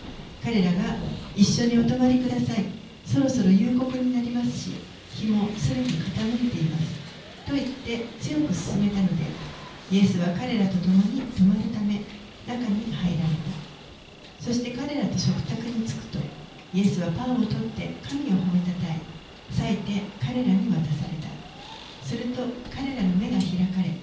[0.44, 0.96] 彼らが
[1.36, 2.64] 一緒にお泊まりください
[3.04, 4.72] そろそろ夕刻になりますし
[5.14, 7.02] 日もすでに傾いています。
[7.46, 9.24] と言って強く勧めたので
[9.90, 12.00] イエスは彼らと共に泊まるため
[12.46, 13.52] 中に入られた。
[14.40, 16.18] そして彼らと食卓に着くと
[16.72, 19.00] イエスはパンを取って神を褒めたたえ
[19.50, 21.28] 裂いて彼らに渡された。
[22.06, 22.42] すると
[22.74, 23.94] 彼らの目が開かれ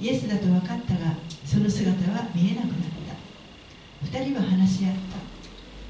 [0.00, 1.14] イエスだと分かったが
[1.44, 4.18] その姿は見えなくなった。
[4.18, 4.98] 二人は話し合った。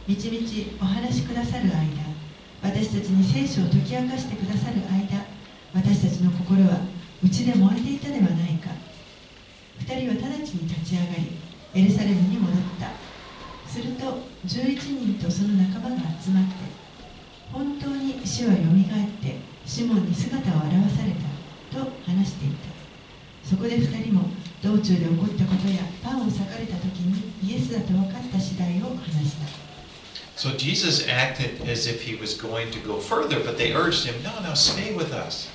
[0.06, 2.13] みちみちお話しくださる間
[2.64, 5.20] 私たちに聖書を解き明かしてくださる間
[5.76, 6.80] 私たちの心は
[7.22, 8.72] 内で燃えていたではないか。
[9.78, 11.36] 二人は直ちに立ち上がり
[11.74, 12.96] エルサレムに戻った。
[13.68, 16.54] すると11人とその仲間が集まって
[17.52, 19.36] 本当に死はよみがえって
[19.66, 22.72] シモンに姿を現されたと話していた。
[23.44, 24.30] そこで2人も
[24.62, 29.53] 道中で起こったことやパンを裂かれた時にイエスだと分かった次第を話した。
[30.35, 34.39] So Jesus acted as if he was going to go further, but they urged him, No,
[34.41, 35.49] no, stay with us.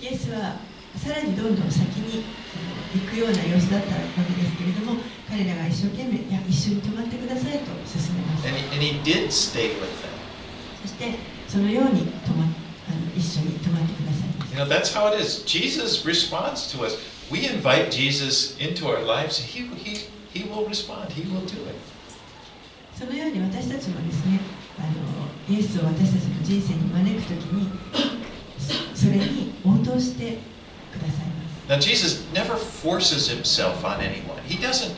[0.00, 0.56] イエスは
[0.96, 10.14] さらにどんどん先にあの行くような様子だったわけですけれども彼らが一生懸命いや一緒に泊まってくださいと勧めました And he, and he did stay with them.
[10.82, 13.28] そしてそのように泊まあの一
[14.58, 15.44] You know, that's how it is.
[15.44, 16.96] Jesus responds to us.
[17.30, 21.76] We invite Jesus into our lives, he, he, he will respond, He will do it.
[22.97, 24.39] そのように私たちもですね
[24.79, 27.69] あのイエスを私たちの人生に招くときに
[28.95, 30.37] そそれに応答して
[30.91, 34.95] くださいます Now, Jesus never forces himself on anyone, He doesn't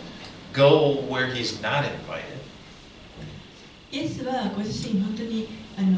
[0.53, 2.35] go where He's not invited.
[3.91, 5.97] イエスはご自身本当にあの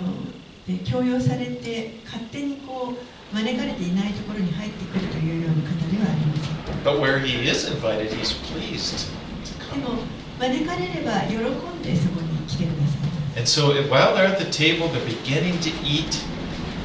[0.68, 10.27] で強要されて勝手にこう招かれていないところに入ってくるというような方ではありません But where He is invited, He's pleased to で come.
[10.38, 13.08] も招かれれば喜んでそこに来てください
[13.38, 16.26] And so while they're at the table, they're beginning to eat.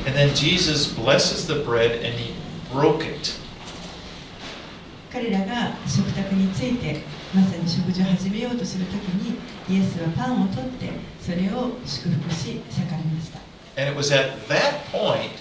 [0.05, 2.35] And then Jesus blesses the bread and He
[2.71, 3.39] broke it.
[5.11, 7.03] 彼らが食卓について
[7.35, 9.39] まさに食事を始めようとするときに
[9.69, 10.91] イエスはパンを取って
[11.21, 13.39] それを祝福し盛りました
[13.77, 15.33] And it was at that point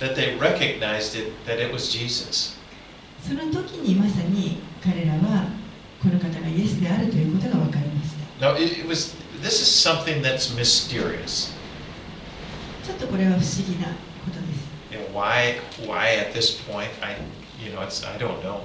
[0.00, 2.56] that they recognized it that it was Jesus.
[3.22, 5.50] その時にまさに彼らは
[6.01, 11.53] この方がイエスであるということが分かりました Now it, it was this is something that's mysterious.
[12.83, 13.87] ちょっとこれは不思議な
[14.25, 17.17] ことです You know, why why at this point I
[17.63, 18.61] you know it's I don't know.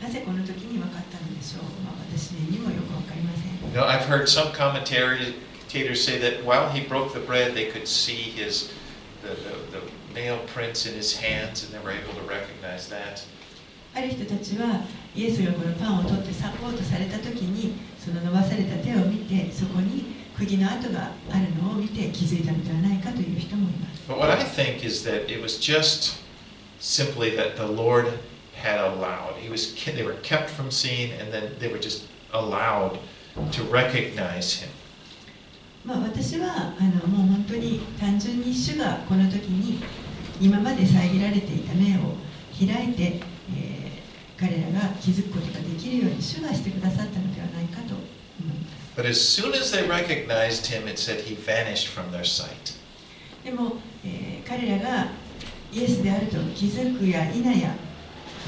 [0.00, 5.34] なぜこの時に分かったのでしょう、まあ、私にもよく分かりません You know, I've heard some commentators
[5.68, 8.72] say that while he broke the bread, they could see his
[9.22, 9.82] the, the, the
[10.14, 13.24] nail prints in his hands, and they were able to recognize that.
[13.95, 14.81] ある人たちは
[15.15, 26.19] イエスがこのパンを取って裂こうとされた時にその伸ばされた手を見てそこに釘の跡があるのを見て気づいたのではないかという人もいます But what I think is that it was just
[26.79, 28.07] simply that the Lord
[28.55, 29.35] had allowed.
[29.39, 32.99] He was they were kept from seeing, and then they were just allowed
[33.51, 34.69] to recognize him.
[35.85, 39.83] まあ、私はあのもう本当に単純に主がこの時に
[40.41, 42.15] 今まで遮られていた目を
[42.57, 43.19] 開いて、
[43.53, 43.82] えー
[44.42, 52.74] 彼らが気づくことができるように主がしてくださったのではないかと思います But as soon as they recognized him, it said he vanished from their sight.
[53.44, 55.08] でも、えー彼らが
[55.72, 57.74] イエスであると気づくや否や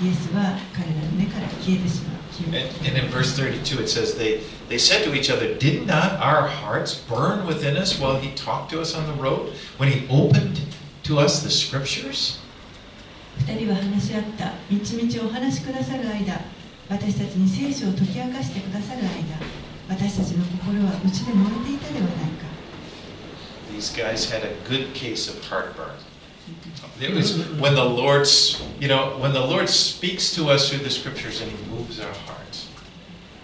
[0.03, 4.41] イエスは彼らの目から消えてしまう消 And, え and in verse 32, it says, they,
[4.71, 8.71] they said to each other, Did not our hearts burn within us while he talked
[8.71, 10.61] to us on the road, when he opened
[11.05, 12.39] to us the scriptures?
[13.40, 16.40] 二人は話し合ったみちみちお話しくださる間
[16.90, 19.38] 私たちに聖書を解き明かしてくださる間
[19.90, 22.46] 私たちの心はうちで燃えていたではないか
[23.72, 25.98] These guys had a good case of heartburn.
[27.02, 28.26] It was when the Lord,
[28.80, 32.14] you know, when the Lord speaks to us through the scriptures and he moves our
[32.26, 32.70] hearts.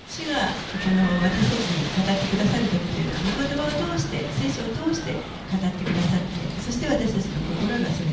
[0.07, 8.10] 主がこの私たちに語ってくださる時というのは御言葉を通して聖書を通して語ってくださってそして私たちの心がそれ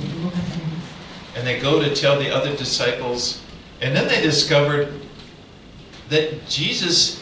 [1.38, 3.42] And they go to tell the other disciples,
[3.82, 4.90] and then they discovered
[6.10, 7.22] that Jesus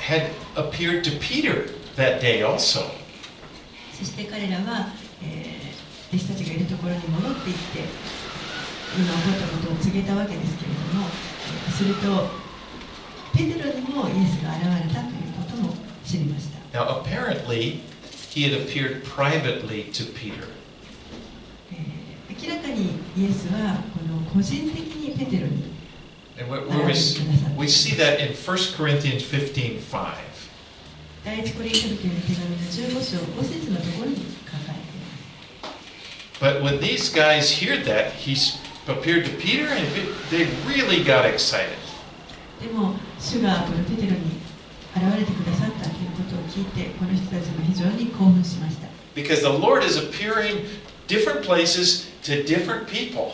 [0.00, 2.80] had appeared to Peter that day also.
[3.92, 4.88] そして彼らは、
[5.22, 5.70] えー
[6.10, 7.78] 弟子たちがいるところに戻っていって
[8.98, 11.06] 今起こったことを告げたわけですけれども
[11.66, 12.28] えーすると
[13.32, 15.72] ペテロにもイエスが現れたということも
[16.04, 17.80] 知りました Now, apparently,
[18.30, 20.48] he had appeared privately to Peter.
[22.44, 25.70] えー明らかにイエスはこの個人的にペテロに
[26.40, 26.94] And we, we,
[27.58, 30.14] we see that in 1 Corinthians 15 5.
[31.22, 35.00] 第一コリント人への手紙の15章5節のところに書かれてい
[35.60, 38.58] ます But when these guys heard that, he s-
[38.88, 39.86] appeared to Peter, and
[40.30, 41.76] they really got excited.
[42.62, 44.40] でも主がこのペテロに
[44.96, 50.64] 現れてくださったということを聞いてこの人たちも非常に興奮しました Because the Lord is appearing
[51.06, 53.33] different places to different people.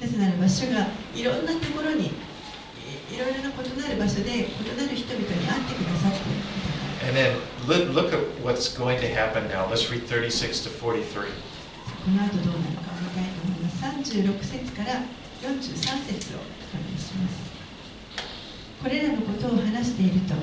[0.00, 2.10] なぜならば主がいろんなところにい
[3.10, 6.56] いろいろな異なる場所で異なる人々に会ってくださって
[7.06, 9.66] And then look, at what's going to happen now.
[9.68, 11.26] Let's read 36 to 43.
[12.04, 15.02] この後どうなるかを見たいと思います36節から
[15.42, 16.38] 43節を
[16.98, 17.42] します
[18.82, 20.34] これらのことを話していると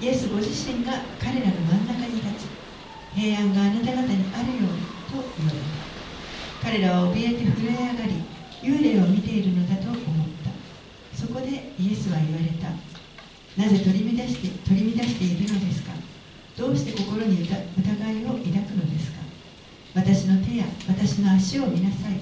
[0.00, 2.48] イエスご自身が彼らの真ん中に立ち
[3.14, 5.83] 平安があなた方にあるようにと言われた
[6.64, 8.24] 彼らは怯えて震え上がり
[8.62, 10.00] 幽霊を見ているのだと思っ
[10.42, 10.50] た。
[11.14, 12.72] そこでイエスは言われた。
[13.60, 15.92] なぜ取り乱して取り乱しているのですか？
[16.56, 18.50] どうして心に疑いを抱く
[18.80, 19.18] のですか？
[19.94, 22.18] 私の手や私の足を見なさい。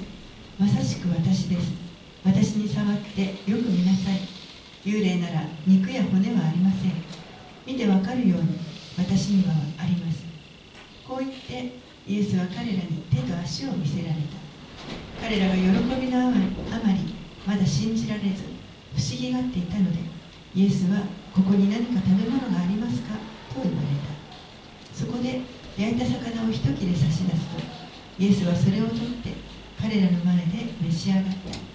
[0.59, 1.72] まさしく私です。
[2.24, 4.18] 私に触ってよく見なさい。
[4.84, 6.93] 幽霊なら肉や骨はありません。
[7.64, 8.59] 見てわかるように
[8.99, 10.24] 私にはあります。
[11.07, 14.42] こう言ってイエスは彼らに手と足を見せられた
[15.22, 15.62] 彼らが喜
[16.00, 16.36] びのあま
[16.92, 17.14] り
[17.46, 18.42] まだ信じられず
[18.96, 19.98] 不思議がっていたので
[20.55, 21.00] イエスは
[21.34, 23.14] ここに何か食べ物がありますか
[23.55, 25.40] と言われたそこで
[25.78, 27.61] 焼いた魚を一切れ差し出すと
[28.18, 29.30] イエスはそれを取って
[29.80, 31.72] 彼らの前で召し上がった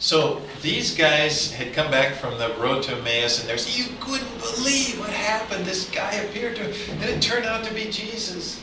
[0.00, 3.96] So these guys had come back from the road to Emmaus and they're saying, You
[4.00, 5.64] couldn't believe what happened.
[5.64, 8.60] This guy appeared to and it turned out to be Jesus.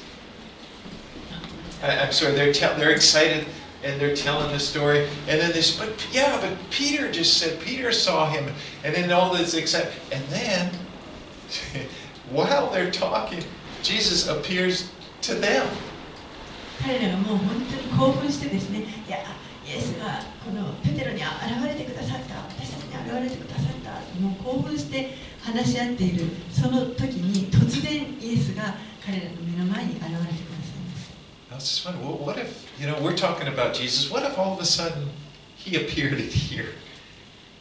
[1.82, 3.46] I, I'm sorry, they're, tell, they're excited
[3.84, 5.08] and they're telling the story.
[5.28, 8.52] And then this, but yeah, but Peter just said, Peter saw him.
[8.84, 9.94] And then all this excitement.
[10.12, 10.70] And then,
[12.30, 13.42] while they're talking,
[13.82, 14.90] Jesus appears
[15.22, 15.66] to them.
[16.82, 19.18] 彼らがもう本当に興奮してですね、いや、
[19.66, 21.26] イエスがこのペテロに現
[21.66, 23.90] れてくださった、私たちに現れてくださった、
[24.20, 28.74] もう興奮して話し合っている、その時に突然イエスが
[29.04, 30.49] 彼らの目の前に現れてくださいます。
[30.49, 30.49] I
[31.60, 34.10] was just wondering, well, what if, you know, we're talking about Jesus.
[34.10, 35.08] What if all of a sudden
[35.56, 36.74] he appeared in here?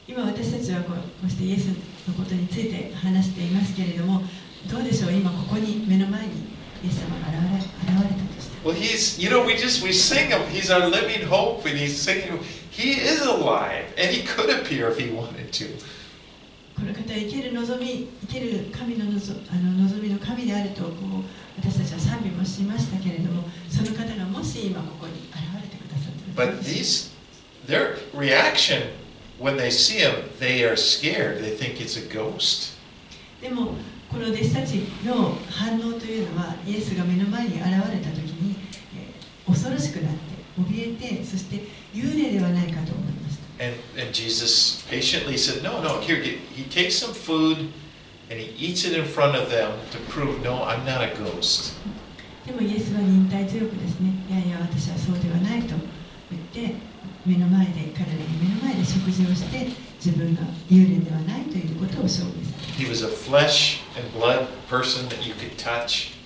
[0.08, 1.66] 今私たちはこうこうしてイエス
[2.08, 4.22] のことについて話していますけれども、
[4.70, 6.34] どうでしょう、今ここに目の前に
[6.84, 8.56] イエス様が現れ現れたとして。
[8.64, 10.42] Well, he's, you know, we just, we sing him.
[10.50, 14.98] He's our living hope, and he's singing, he is alive, and he could appear if
[15.00, 15.66] he wanted to.
[16.81, 19.13] この方は生ける望み生ける神の望
[19.53, 27.11] あの望みの神であるとこう私たちは賛美もしましたけれどもその方がもし今ここに現れてくださったら But these,
[27.67, 28.95] their reaction
[29.39, 31.43] when they see him, they are scared.
[31.43, 32.79] They think it's a ghost.
[33.43, 33.75] でも
[34.11, 34.75] この弟子たち
[35.05, 38.57] の反応というのはイエスが目の前に現れた時に、
[38.97, 40.19] えー恐ろしくなって
[40.61, 43.10] 怯えてそして幽霊ではないかと思
[43.61, 47.59] And, and Jesus patiently said, No, no, here, get, he takes some food
[48.31, 51.75] and he eats it in front of them to prove, No, I'm not a ghost.
[52.47, 55.75] でもイエスは忍耐強くですねいやいや私はそうではないと
[56.31, 56.75] 言って
[57.27, 59.69] 目の前で彼らに目の前で食事をして
[60.03, 66.17] 自分が幽霊ではないということを証明された He was a flesh and blood person that you could touch.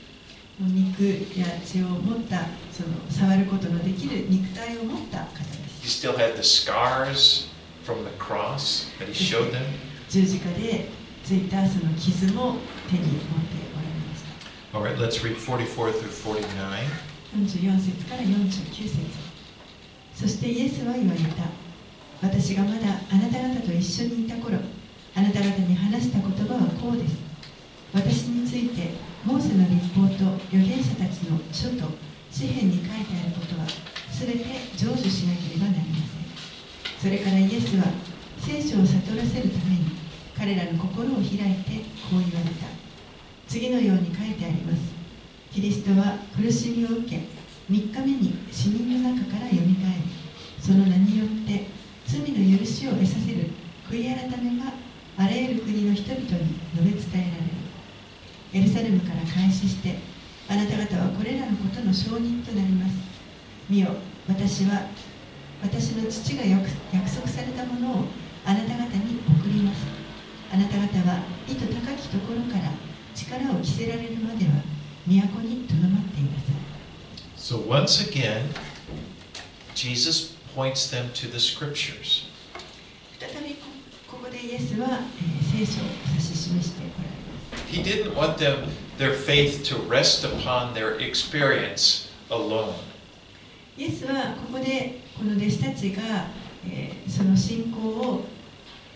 [0.60, 1.02] 肉
[1.36, 5.53] や血を持ったその触ることのできる肉体を持った方
[5.84, 7.50] He still had the scars
[7.82, 9.66] from the cross that he showed them.
[10.08, 10.88] 十字架で
[11.22, 12.56] ついたその傷も
[12.88, 16.88] 手に持っておられました All right, let's read 44 through 49.
[17.36, 18.96] 44節から49節
[20.14, 21.52] そしてイエスは言われた
[22.22, 24.56] 私がまだあなた方と一緒にいた頃
[25.14, 27.16] あなた方に話した言葉はこうです
[27.92, 31.92] 私についてモーセの立法と預言者たちの書と
[32.30, 33.66] 詩篇に書いてあることは
[34.14, 34.44] 全て
[34.76, 36.24] 成就しなければなりません
[37.02, 37.84] それからイエスは
[38.38, 39.90] 聖書を悟らせるために
[40.36, 41.28] 彼らの心を開い
[41.64, 42.84] てこう言われた。
[43.48, 44.92] 次のように書いてあります
[45.52, 47.20] キリストは苦しみを受け
[47.70, 50.10] 3日目に死人の中からよみがえり
[50.60, 51.66] その名によって
[52.06, 53.50] 罪の許しを得させる。
[53.88, 54.72] 悔い改めが
[55.16, 56.28] あらゆる国の人々に
[56.74, 58.66] 述べ伝えられる。
[58.66, 59.96] エルサレムから開始して
[60.48, 63.13] あなた方はこれらのことの証人となります。
[63.68, 63.88] 見よ
[64.28, 64.88] 私は
[65.62, 68.04] 私の父が約約束されたものを
[68.44, 69.86] あなた方に送ります
[70.52, 72.70] あなた方は意図高きところから
[73.14, 74.52] 力を着せられるまでは
[75.06, 76.74] 都にとどまっていなさい
[77.36, 78.48] So once again,
[79.74, 82.24] Jesus points them to the scriptures.
[83.20, 83.66] 再びこ
[84.08, 92.74] ここでイエスは、えー聖書を指し示しておられます He didn't want them, their faith to rest upon their experience alone.
[93.76, 96.02] イエスはここでこの弟子たちが、
[96.66, 98.24] えーその信仰を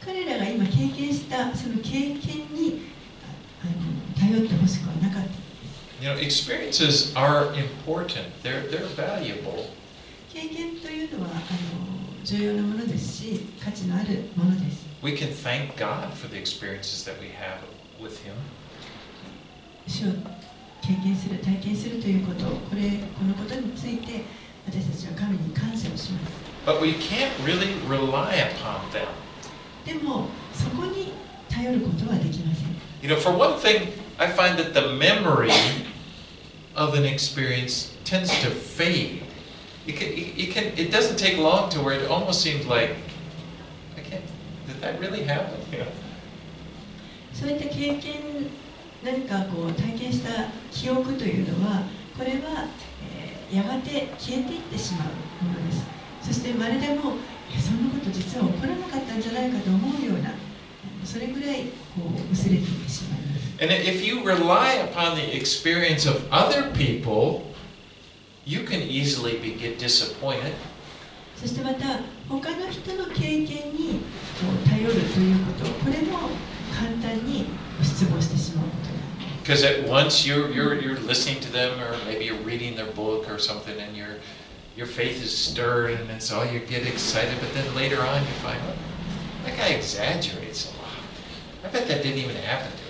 [0.05, 2.81] 彼らが今経験したその経験に
[3.63, 5.29] ああの頼ってほしくはなかった
[6.01, 8.25] You know, experiences are important.
[8.43, 9.67] They're they're valuable.
[10.33, 11.43] 経験というのはあの
[12.25, 17.59] 重要なものですし価値のあるものです We can thank God for the experiences that we have
[18.01, 18.33] with Him.
[19.87, 20.13] 主を
[20.81, 24.25] 経験する体験するということこれこのことについて
[24.71, 26.33] 私たちは神に感謝をします
[26.67, 29.09] But we can't really rely upon them.
[29.87, 31.13] でもそこに
[31.49, 32.69] 頼ることはできません
[33.01, 35.51] You know, for one thing, I find that the memory
[36.75, 39.23] of an experience tends to fade.
[39.87, 42.97] It can, it, can, it doesn't take long to where it almost seems like,
[43.97, 44.23] I can't,
[44.67, 45.59] did that really happen?
[45.73, 45.87] You know?
[47.33, 48.51] そういった経験
[49.05, 51.83] 何かこう体験した記憶というのは
[52.19, 52.67] これは、
[52.98, 52.98] えー
[53.53, 55.85] やがて消えていってしまうものです
[56.23, 57.15] そしてまるでも
[57.55, 60.33] えそんなこと実は起こらなかったんじゃないかと思うような
[61.05, 67.53] それぐらいこう薄れていってしまいます And if you rely upon the experience of other people,
[68.45, 70.55] you can easily be, get disappointed.
[71.35, 74.01] そしてまた他の人の経験に
[74.69, 76.31] 頼るということこれも
[76.75, 77.47] 簡単に
[77.83, 79.08] 失望してしまうことです
[79.49, 83.31] Because at once you're, you're, you're listening to them, or maybe you're reading their book
[83.31, 84.21] or something, and your,
[84.77, 88.29] your faith is stirred, and it's all you get excited, but then later on you
[88.45, 88.77] find, well,
[89.47, 90.91] that guy exaggerates a lot.
[91.65, 92.85] I bet that didn't even happen to him.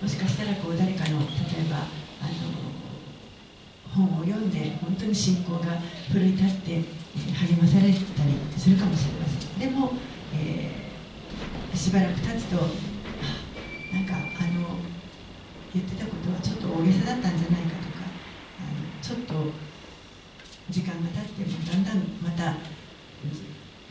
[0.00, 1.88] もしかしたらこう誰かの例えばあの
[3.94, 7.98] 本を読んで本当に信仰が奮い立って励まされたり
[8.56, 9.92] するかもしれませんでも、
[10.32, 10.88] えー
[11.78, 12.56] しばらく経つと
[15.77, 18.05] 言ってたことはちょっと大げさだったんじゃないかとか
[18.59, 19.51] あのちょっと
[20.69, 22.43] 時間が経ってもだんだんまた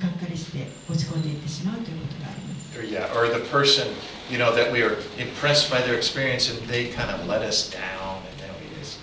[0.03, 3.87] がっかりして落ち込んでいってしまうということがあります Or, yeah, or the person,
[4.31, 7.71] you know, that we are impressed by their experience and they kind of let us
[7.71, 8.99] down, and then we just,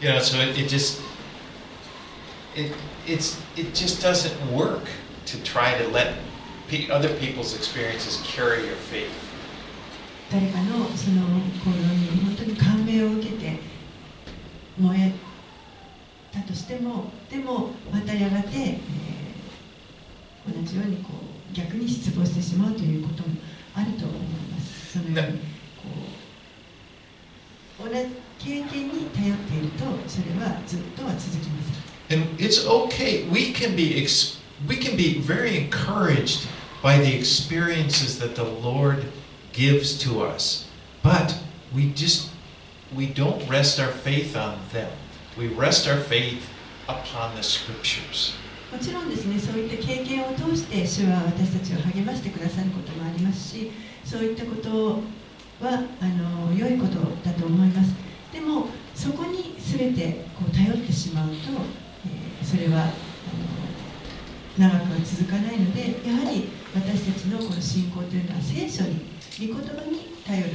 [0.00, 1.00] you know, so it, it just,
[2.56, 2.72] it,
[3.06, 4.88] it's, it just doesn't work
[5.26, 6.14] to try to let
[6.66, 9.14] pe- other people's experiences carry your faith.
[10.31, 13.59] 誰かのその行動に本当に感銘を受けて
[14.77, 15.13] 燃え
[16.31, 19.19] たとしてもでもまたやがて、えー
[20.47, 23.35] 同じようにこう逆に失望してしまうということも
[23.75, 25.43] あると思いますそのようにこ
[27.85, 28.05] う同じ
[28.39, 33.29] 経験に頼っているとそれはずっとは続きません And it's okay.
[33.29, 36.47] We can be ex- we can be very encouraged
[36.81, 39.05] by the experiences that the Lord
[39.53, 40.67] gives to us.
[41.03, 41.37] But
[41.73, 42.29] we just
[42.95, 44.91] we don't rest our faith on them.
[45.37, 46.47] We rest our faith
[46.87, 48.33] upon the scriptures.
[48.71, 53.71] もちろんですねそういった経験を通して主は私たちを励ましてくださることもありますし
[54.05, 55.01] そういったこと
[55.59, 57.95] はあの良いことだと思います
[58.31, 69.01] でもそこに全てこう頼ってしまうと、えーそれはあの長くは続かないのでやはり私たちのこの信仰というのは聖書に
[69.39, 70.49] 御言葉に頼る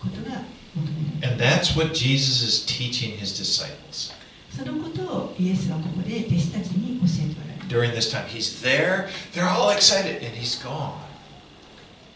[0.00, 0.42] ことが
[0.74, 4.12] 求められ And ます that's what Jesus is teaching his disciples.
[4.50, 10.92] そのことをイエスはここで弟子たちに教えておられます During this time, he's there, they're all excited, and he's gone.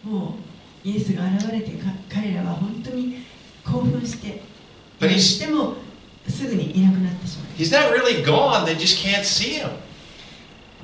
[0.03, 0.37] も
[0.85, 3.19] うイエスが現れてか彼らは本当に
[3.65, 4.43] 興奮して、
[5.01, 5.75] But he's- しても
[6.29, 9.71] すぐにいなくなってしまう He's not really gone, they just can't see him.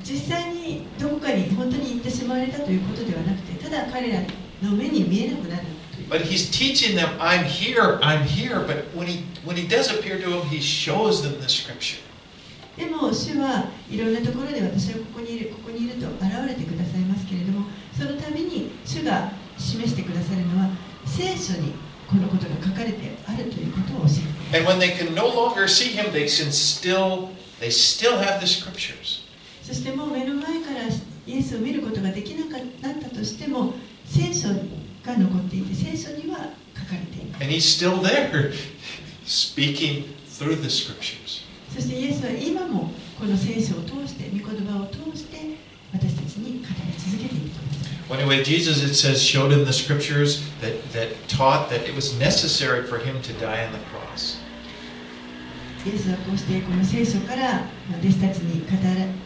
[0.03, 4.21] 実際にどこかに本当に行ってしまわれたということではなくてただ彼ら
[4.63, 5.63] の目に見えなくなる
[6.09, 8.59] But he's teaching them, I'm here, I'm here.
[8.67, 12.01] But when he when he does appear to them, he shows them the scripture.
[12.77, 20.71] でも主はいろんなところで私はここにいるここにいると現れてくださいますけれどもその度に主が示してくださるのは
[21.05, 21.75] 聖書に
[22.09, 24.15] このことが書かれてあるということを教
[24.53, 27.31] えて And when they can no longer see him, they can still
[27.61, 29.23] they still have the scriptures.
[29.63, 30.89] そしてもう目の前から
[31.27, 33.75] イエスを見ることができなかったとしても
[34.11, 36.39] 聖書が残っていて聖書には
[36.77, 38.53] 書かれています And he's still there,
[39.25, 41.43] speaking through the scriptures.
[41.73, 45.57] そしてイエスは今もこの聖書を通して御言葉を通して
[45.93, 47.61] 私たちに語り続けています
[48.11, 52.19] Well, anyway, Jesus, it says, showed him the scriptures that, that taught that it was
[52.19, 54.41] necessary for him to die on the cross.
[55.87, 58.77] イエスはこうしてこの聖書からまあ弟子たちに語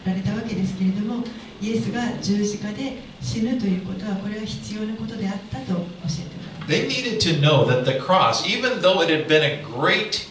[0.05, 1.23] られたわけですけれども
[1.60, 10.30] イエスが十字架で死ぬということはこれは必要なことであったと教えておられます They needed to know that the cross, even though it had been a great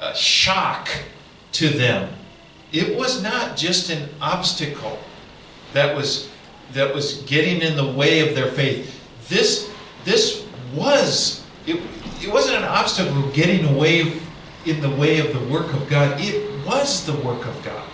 [0.00, 0.88] uh, shock
[1.52, 2.08] to them,
[2.72, 4.98] it was not just an obstacle
[5.72, 6.28] that was
[6.72, 8.92] that was getting in the way of their faith.
[9.28, 9.70] This
[10.04, 11.80] this was it,
[12.22, 14.20] it wasn't an obstacle getting away
[14.66, 16.20] in the way of the work of God.
[16.20, 17.88] It was the work of God.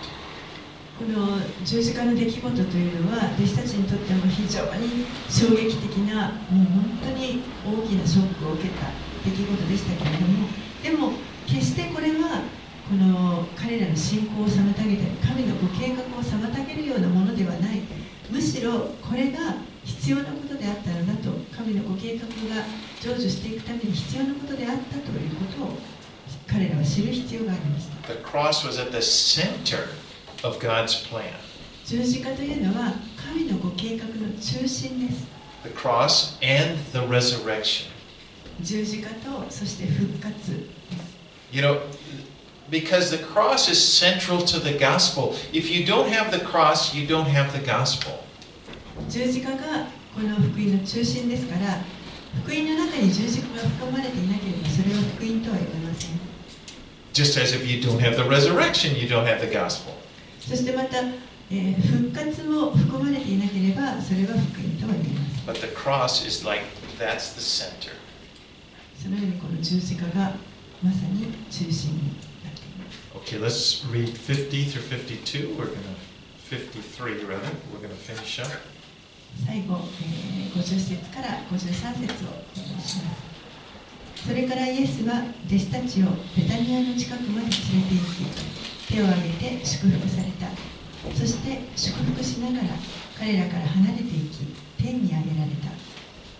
[0.98, 8.90] この十字架の出来事というのは弟子たちにとっても非常に衝撃的なもう本当に大きなショックを受けた
[9.24, 10.48] 出来事でしたけれども
[10.82, 11.12] でも
[11.46, 12.42] 決してこれは
[12.90, 17.82] この彼らの信仰を妨げたり神のご計画を妨げるようなものではない。
[18.28, 22.64] むしろこれが必要なことであったのだと神のご計画が
[23.00, 25.78] 成就していくために必要なことであったということを
[26.46, 28.12] 彼らは知る必要がありました。
[30.41, 31.33] The cross was at the center of God's plan.
[31.85, 35.25] 十字架というのは神のご計画の中心です
[35.63, 37.87] The cross and the resurrection.
[38.61, 41.13] 十字架とそして復活です
[41.51, 41.79] You know,
[42.69, 45.35] because the cross is central to the gospel.
[45.51, 48.19] If you don't have the cross, you don't have the gospel.
[49.09, 51.81] 十字架がこの福音の中心ですから
[52.43, 56.19] 福音の中に十字架が含まれていなければそれは福音とは言えません
[57.13, 59.93] Just as if you don't have the resurrection, you don't have the gospel.
[60.48, 60.98] そしてまた
[61.50, 66.62] えー復活も含まれていなければそれは福音とは言えません But the cross is like
[66.98, 67.92] that's the center.
[69.02, 70.34] そのようにこの十字架が
[70.82, 72.02] まさに中心に
[72.44, 75.56] なっています Okay, let's read 50 through 52.
[75.56, 75.76] We're to
[76.50, 77.50] 53 rather.
[77.72, 78.50] We're to finish up.
[79.46, 88.57] 最後、えー50節から53節をお願いしますそれからイエスは弟子たちをベタニアの近くまで連れて行き
[88.88, 90.48] 手を挙げて祝福された
[91.14, 92.74] そして祝福しながら
[93.18, 94.48] 彼らから離れていき
[94.80, 95.68] 天に上げられた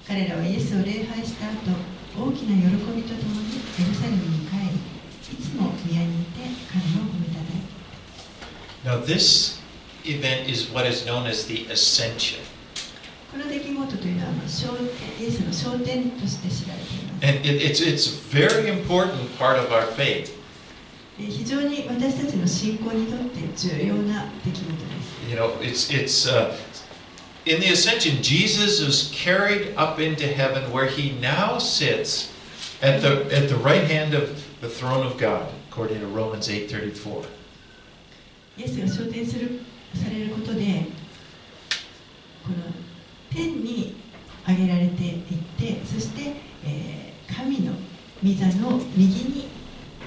[0.09, 1.77] 彼らはイエスを礼拝した後
[2.17, 6.41] 大きな喜びとともにエルサレムに帰りいつも宮にいて
[6.73, 7.79] 神を褒めたたえ
[8.85, 9.61] Now, this
[10.05, 12.41] event is what is known as the ascension.
[13.31, 14.73] この出来事というのはまあ焦
[15.21, 20.38] イエスの焦点として知られています And it, it's, it's a very important part of our faith.
[21.19, 25.31] えー非常に私たちの信仰にとって重要な出来事です。
[25.31, 26.55] You know, it's, it's uh,
[27.45, 32.31] in the ascension, Jesus is carried up into heaven where he now sits
[32.83, 37.25] at the, at the right hand of the throne of God, according to Romans 8.34.
[38.59, 39.61] イエスが昇天する
[39.95, 40.87] されることで、
[42.45, 42.73] この
[43.31, 43.97] 天に
[44.47, 45.25] 上げられていっ
[45.59, 47.73] て、そして、えー神の
[48.25, 49.49] 御座の右に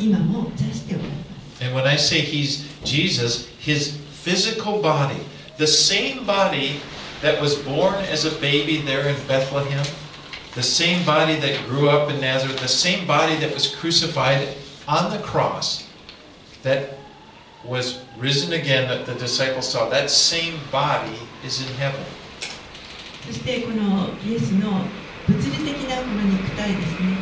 [0.00, 1.16] 今も座しておられま
[1.58, 1.64] す。
[1.64, 5.16] And when I say he's Jesus, his physical body,
[5.56, 6.80] the same body
[7.22, 9.84] that was born as a baby there in Bethlehem,
[10.54, 14.48] the same body that grew up in Nazareth, the same body that was crucified
[14.86, 15.88] on the cross,
[16.62, 16.98] that
[17.64, 22.04] was risen again, that the disciples saw, that same body is in heaven.
[23.26, 24.82] そしてこのイエスの
[25.26, 27.16] 物理的なこの肉体ですね、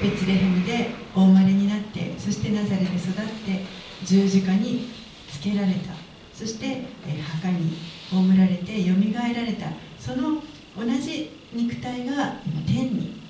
[0.00, 3.65] ベツレヘムで お生まれになって、そしてナザレで育って
[4.03, 4.89] 十字架に
[5.31, 5.93] つけられた、
[6.33, 6.65] そして
[7.07, 7.77] えー墓に
[8.09, 9.67] 葬られてよみがえられた、
[9.99, 10.41] その
[10.77, 13.21] 同じ肉体が今天に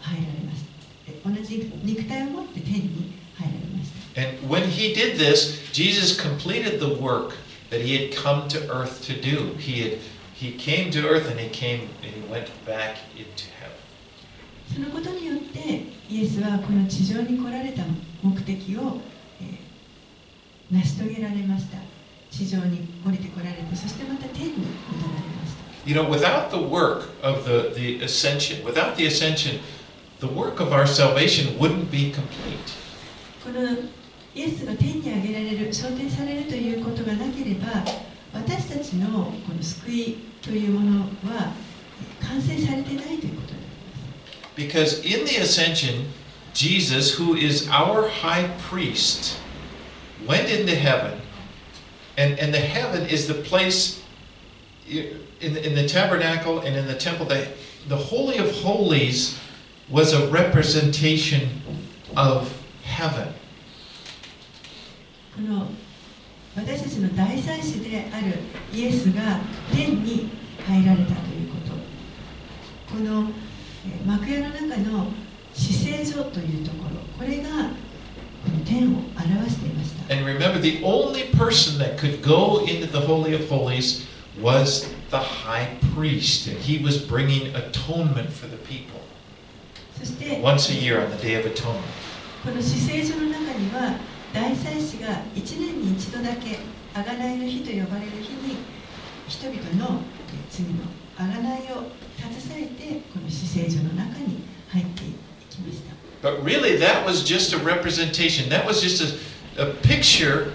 [0.00, 0.68] 入られました。
[1.08, 4.20] え同じ肉体を持って天に入られました。
[4.20, 7.34] And when he did this, Jesus completed the work
[7.70, 9.56] that he had come to earth to do.
[9.58, 9.98] He had
[10.34, 13.81] he came to earth and he came and he went back into heaven.
[14.74, 17.82] そのことによってイエスはこの地上に来られた
[18.22, 19.00] 目的を、
[19.40, 19.72] えー
[20.72, 21.76] 成し遂げられました。
[22.30, 25.62] 地上に降りてこられてそしてまた天に戻られました。
[25.84, 29.60] You know, without the work of the, the ascension, without the ascension,
[30.20, 32.56] the work of our salvation wouldn't be complete.
[33.44, 33.68] この
[34.34, 37.84] イエスが天に上げられる昇天されるということがなければ
[38.32, 41.52] 私たちのこの救いというものは
[42.20, 43.51] 完成されてないということ
[44.55, 46.09] Because in the ascension,
[46.53, 49.39] Jesus, who is our high priest,
[50.25, 51.21] went into heaven.
[52.17, 54.03] And, and the heaven is the place
[54.87, 57.27] in, in the tabernacle and in the temple.
[57.27, 57.47] The,
[57.87, 59.39] the Holy of Holies
[59.89, 61.61] was a representation
[62.15, 62.51] of
[62.83, 63.33] heaven.
[65.35, 65.67] この
[66.55, 68.39] 私たちの大祭司である
[68.73, 69.39] イエスが
[69.71, 70.31] 天に
[70.67, 71.57] 入られたというこ
[72.89, 73.47] とこのえー
[74.06, 75.06] 幕屋の中の
[75.54, 84.06] 死聖所というところこれがこの天を表していました And remember, the only person that could go into the Holy of Holies
[84.40, 86.48] was the high priest.
[86.48, 89.00] And he was bringing atonement for the people
[89.98, 91.78] そして once a year on the Day of Atonement.
[92.44, 93.98] この死聖所の中には
[94.32, 96.58] 大祭司が1年に一度だけ
[96.94, 98.56] 贖いの日と呼ばれる日に
[99.28, 100.00] 人々の
[100.32, 100.82] えー罪の
[101.16, 105.13] 贖いを 携えてこの死聖所の中に入ってい
[105.49, 108.49] きました But really, that was just a representation.
[108.49, 109.21] That was just
[109.57, 110.51] a, a picture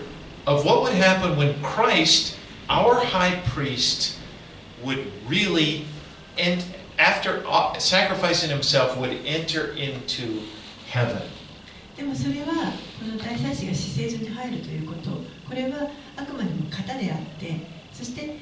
[0.47, 2.37] of what would happen when Christ,
[2.69, 4.19] our high priest,
[4.85, 5.85] would really,
[6.37, 6.65] and
[6.99, 10.43] after uh, sacrificing himself, would enter into
[10.91, 11.23] heaven.
[11.97, 15.11] でもそれはこの大祭司が死聖所に入るということ
[15.47, 17.61] これはあくまでも型であって
[17.93, 18.39] そして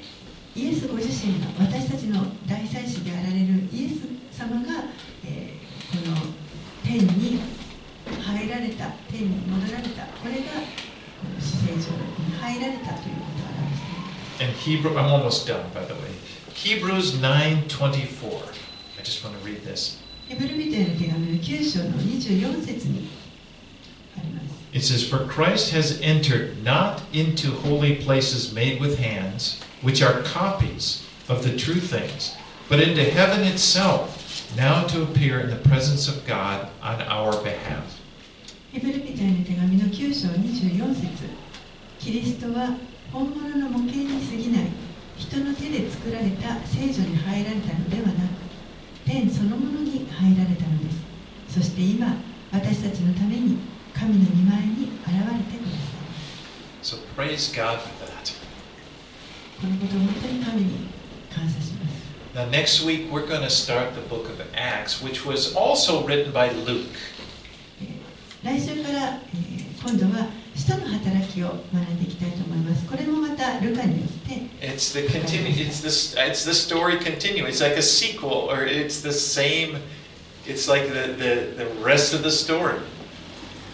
[0.56, 4.84] イエスご自身が私たちの大祭司であられるイエス様が、
[5.24, 6.16] えーこの
[6.84, 7.40] 天に
[8.20, 16.10] 入られた天に戻られたこれがこの死聖所に入られたということを表しています And Hebrew, I'm almost done, by the way.
[16.54, 18.50] Hebrews 9:24.
[18.98, 19.98] I just want to read this.
[20.28, 23.08] ヘブル人への手紙の9章の24節に
[24.18, 30.21] あります It says, For Christ has entered not into holy places made with hands, which are
[30.23, 32.35] copies of the true things,
[32.69, 37.97] but into heaven itself, now to appear in the presence of God on our behalf.
[38.71, 41.27] ヘブル人への手紙の9章24節
[41.99, 42.77] キリストは
[43.11, 44.51] 本物の模型に過ぎ
[46.65, 48.41] 聖女に入られたのではなく
[49.05, 50.89] 天そのものに入られたので
[51.47, 52.15] すそして今
[52.51, 53.57] 私たちのために
[53.93, 56.15] 神の御前に現れてくださいま
[56.81, 57.94] す So praise God for that.
[59.60, 60.88] このことを本当に神に
[61.34, 61.96] 感謝します
[62.34, 66.32] Now, next week, we're going to start the book of Acts, which was also written
[66.32, 66.86] by Luke.
[67.80, 67.96] えー
[68.44, 70.26] 来週から、えー今度は
[70.56, 74.34] 使徒の働きを学んでいきたいと思いますこれもまたルカによって
[74.66, 75.52] It's the continue.
[75.52, 76.16] It's this.
[76.18, 77.44] It's the story continue.
[77.46, 79.78] It's like a sequel, or it's the same.
[80.46, 82.80] It's like the the, the rest of the story.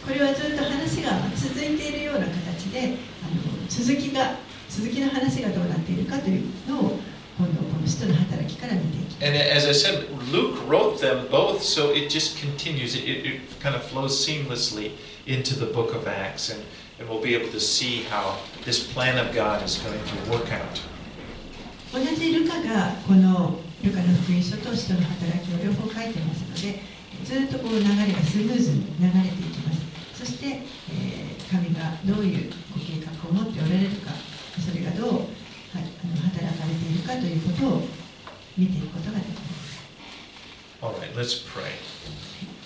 [0.06, 4.36] これはずっと話が続いているような形であの続きが
[4.74, 6.98] 続きの話がどうなっているかというのを
[7.36, 12.96] 今度この使徒の働きから見ていきます And as I said, Luke wrote them both, so it just continues.
[12.96, 14.92] It, it, kind of flows seamlessly
[15.26, 16.64] into the book of Acts, and,
[16.98, 20.50] and we'll be able to see how this plan of God is going to work
[20.50, 20.80] out.
[21.92, 26.80] 同じルカがこのルカの福音書と使徒の働きを両方書いてますので
[27.22, 29.72] ずっとこう流れがスムーズに流れていきま
[30.14, 34.10] すそして、えー神がどういうご計画を持っておられるか
[34.62, 35.26] それがどう、はい、
[35.74, 37.82] あの働かれているかということを
[38.56, 39.82] 見ていくことができます
[40.82, 41.74] All right, let's pray.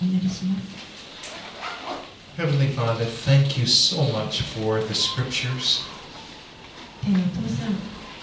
[0.01, 0.87] お祈りします
[2.37, 5.81] Heavenly Father, thank you so much for the scriptures.
[7.03, 7.73] 天のお父さん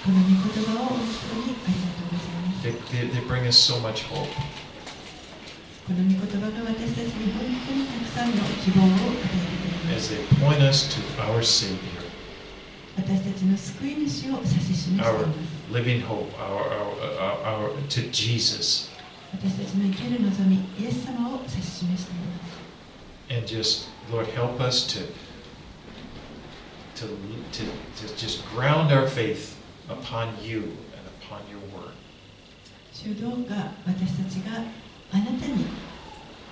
[0.05, 4.29] この御言葉を本当にありがとうございます They, they, they bring us so much hope.
[5.87, 11.94] この御言葉が私たちに本当にたくさんの希望を与えてくれます as they point us to our Savior,
[12.97, 15.01] 私たちの救い主を指し示して。
[19.33, 22.55] 私たちの生きる望み、イエス様を指し示しています。
[26.95, 27.65] To, to,
[27.97, 28.45] to just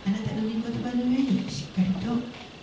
[0.05, 2.11] あなたの御言葉の上にしっかりと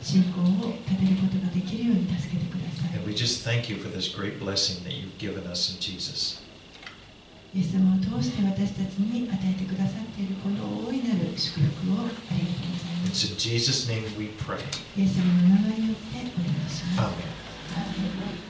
[0.01, 0.43] 信仰を
[0.85, 2.58] 立てることができるように助けてください。
[2.94, 6.40] And we just thank you for this great blessing that you've given us in Jesus.
[7.54, 14.58] イエス様を通して私たちに与えてくださっているこの大いなる祝福をありがとうございます It's in Jesus' name we pray.
[14.96, 17.14] イエス様の名前によってお願いします
[17.78, 18.47] Amen.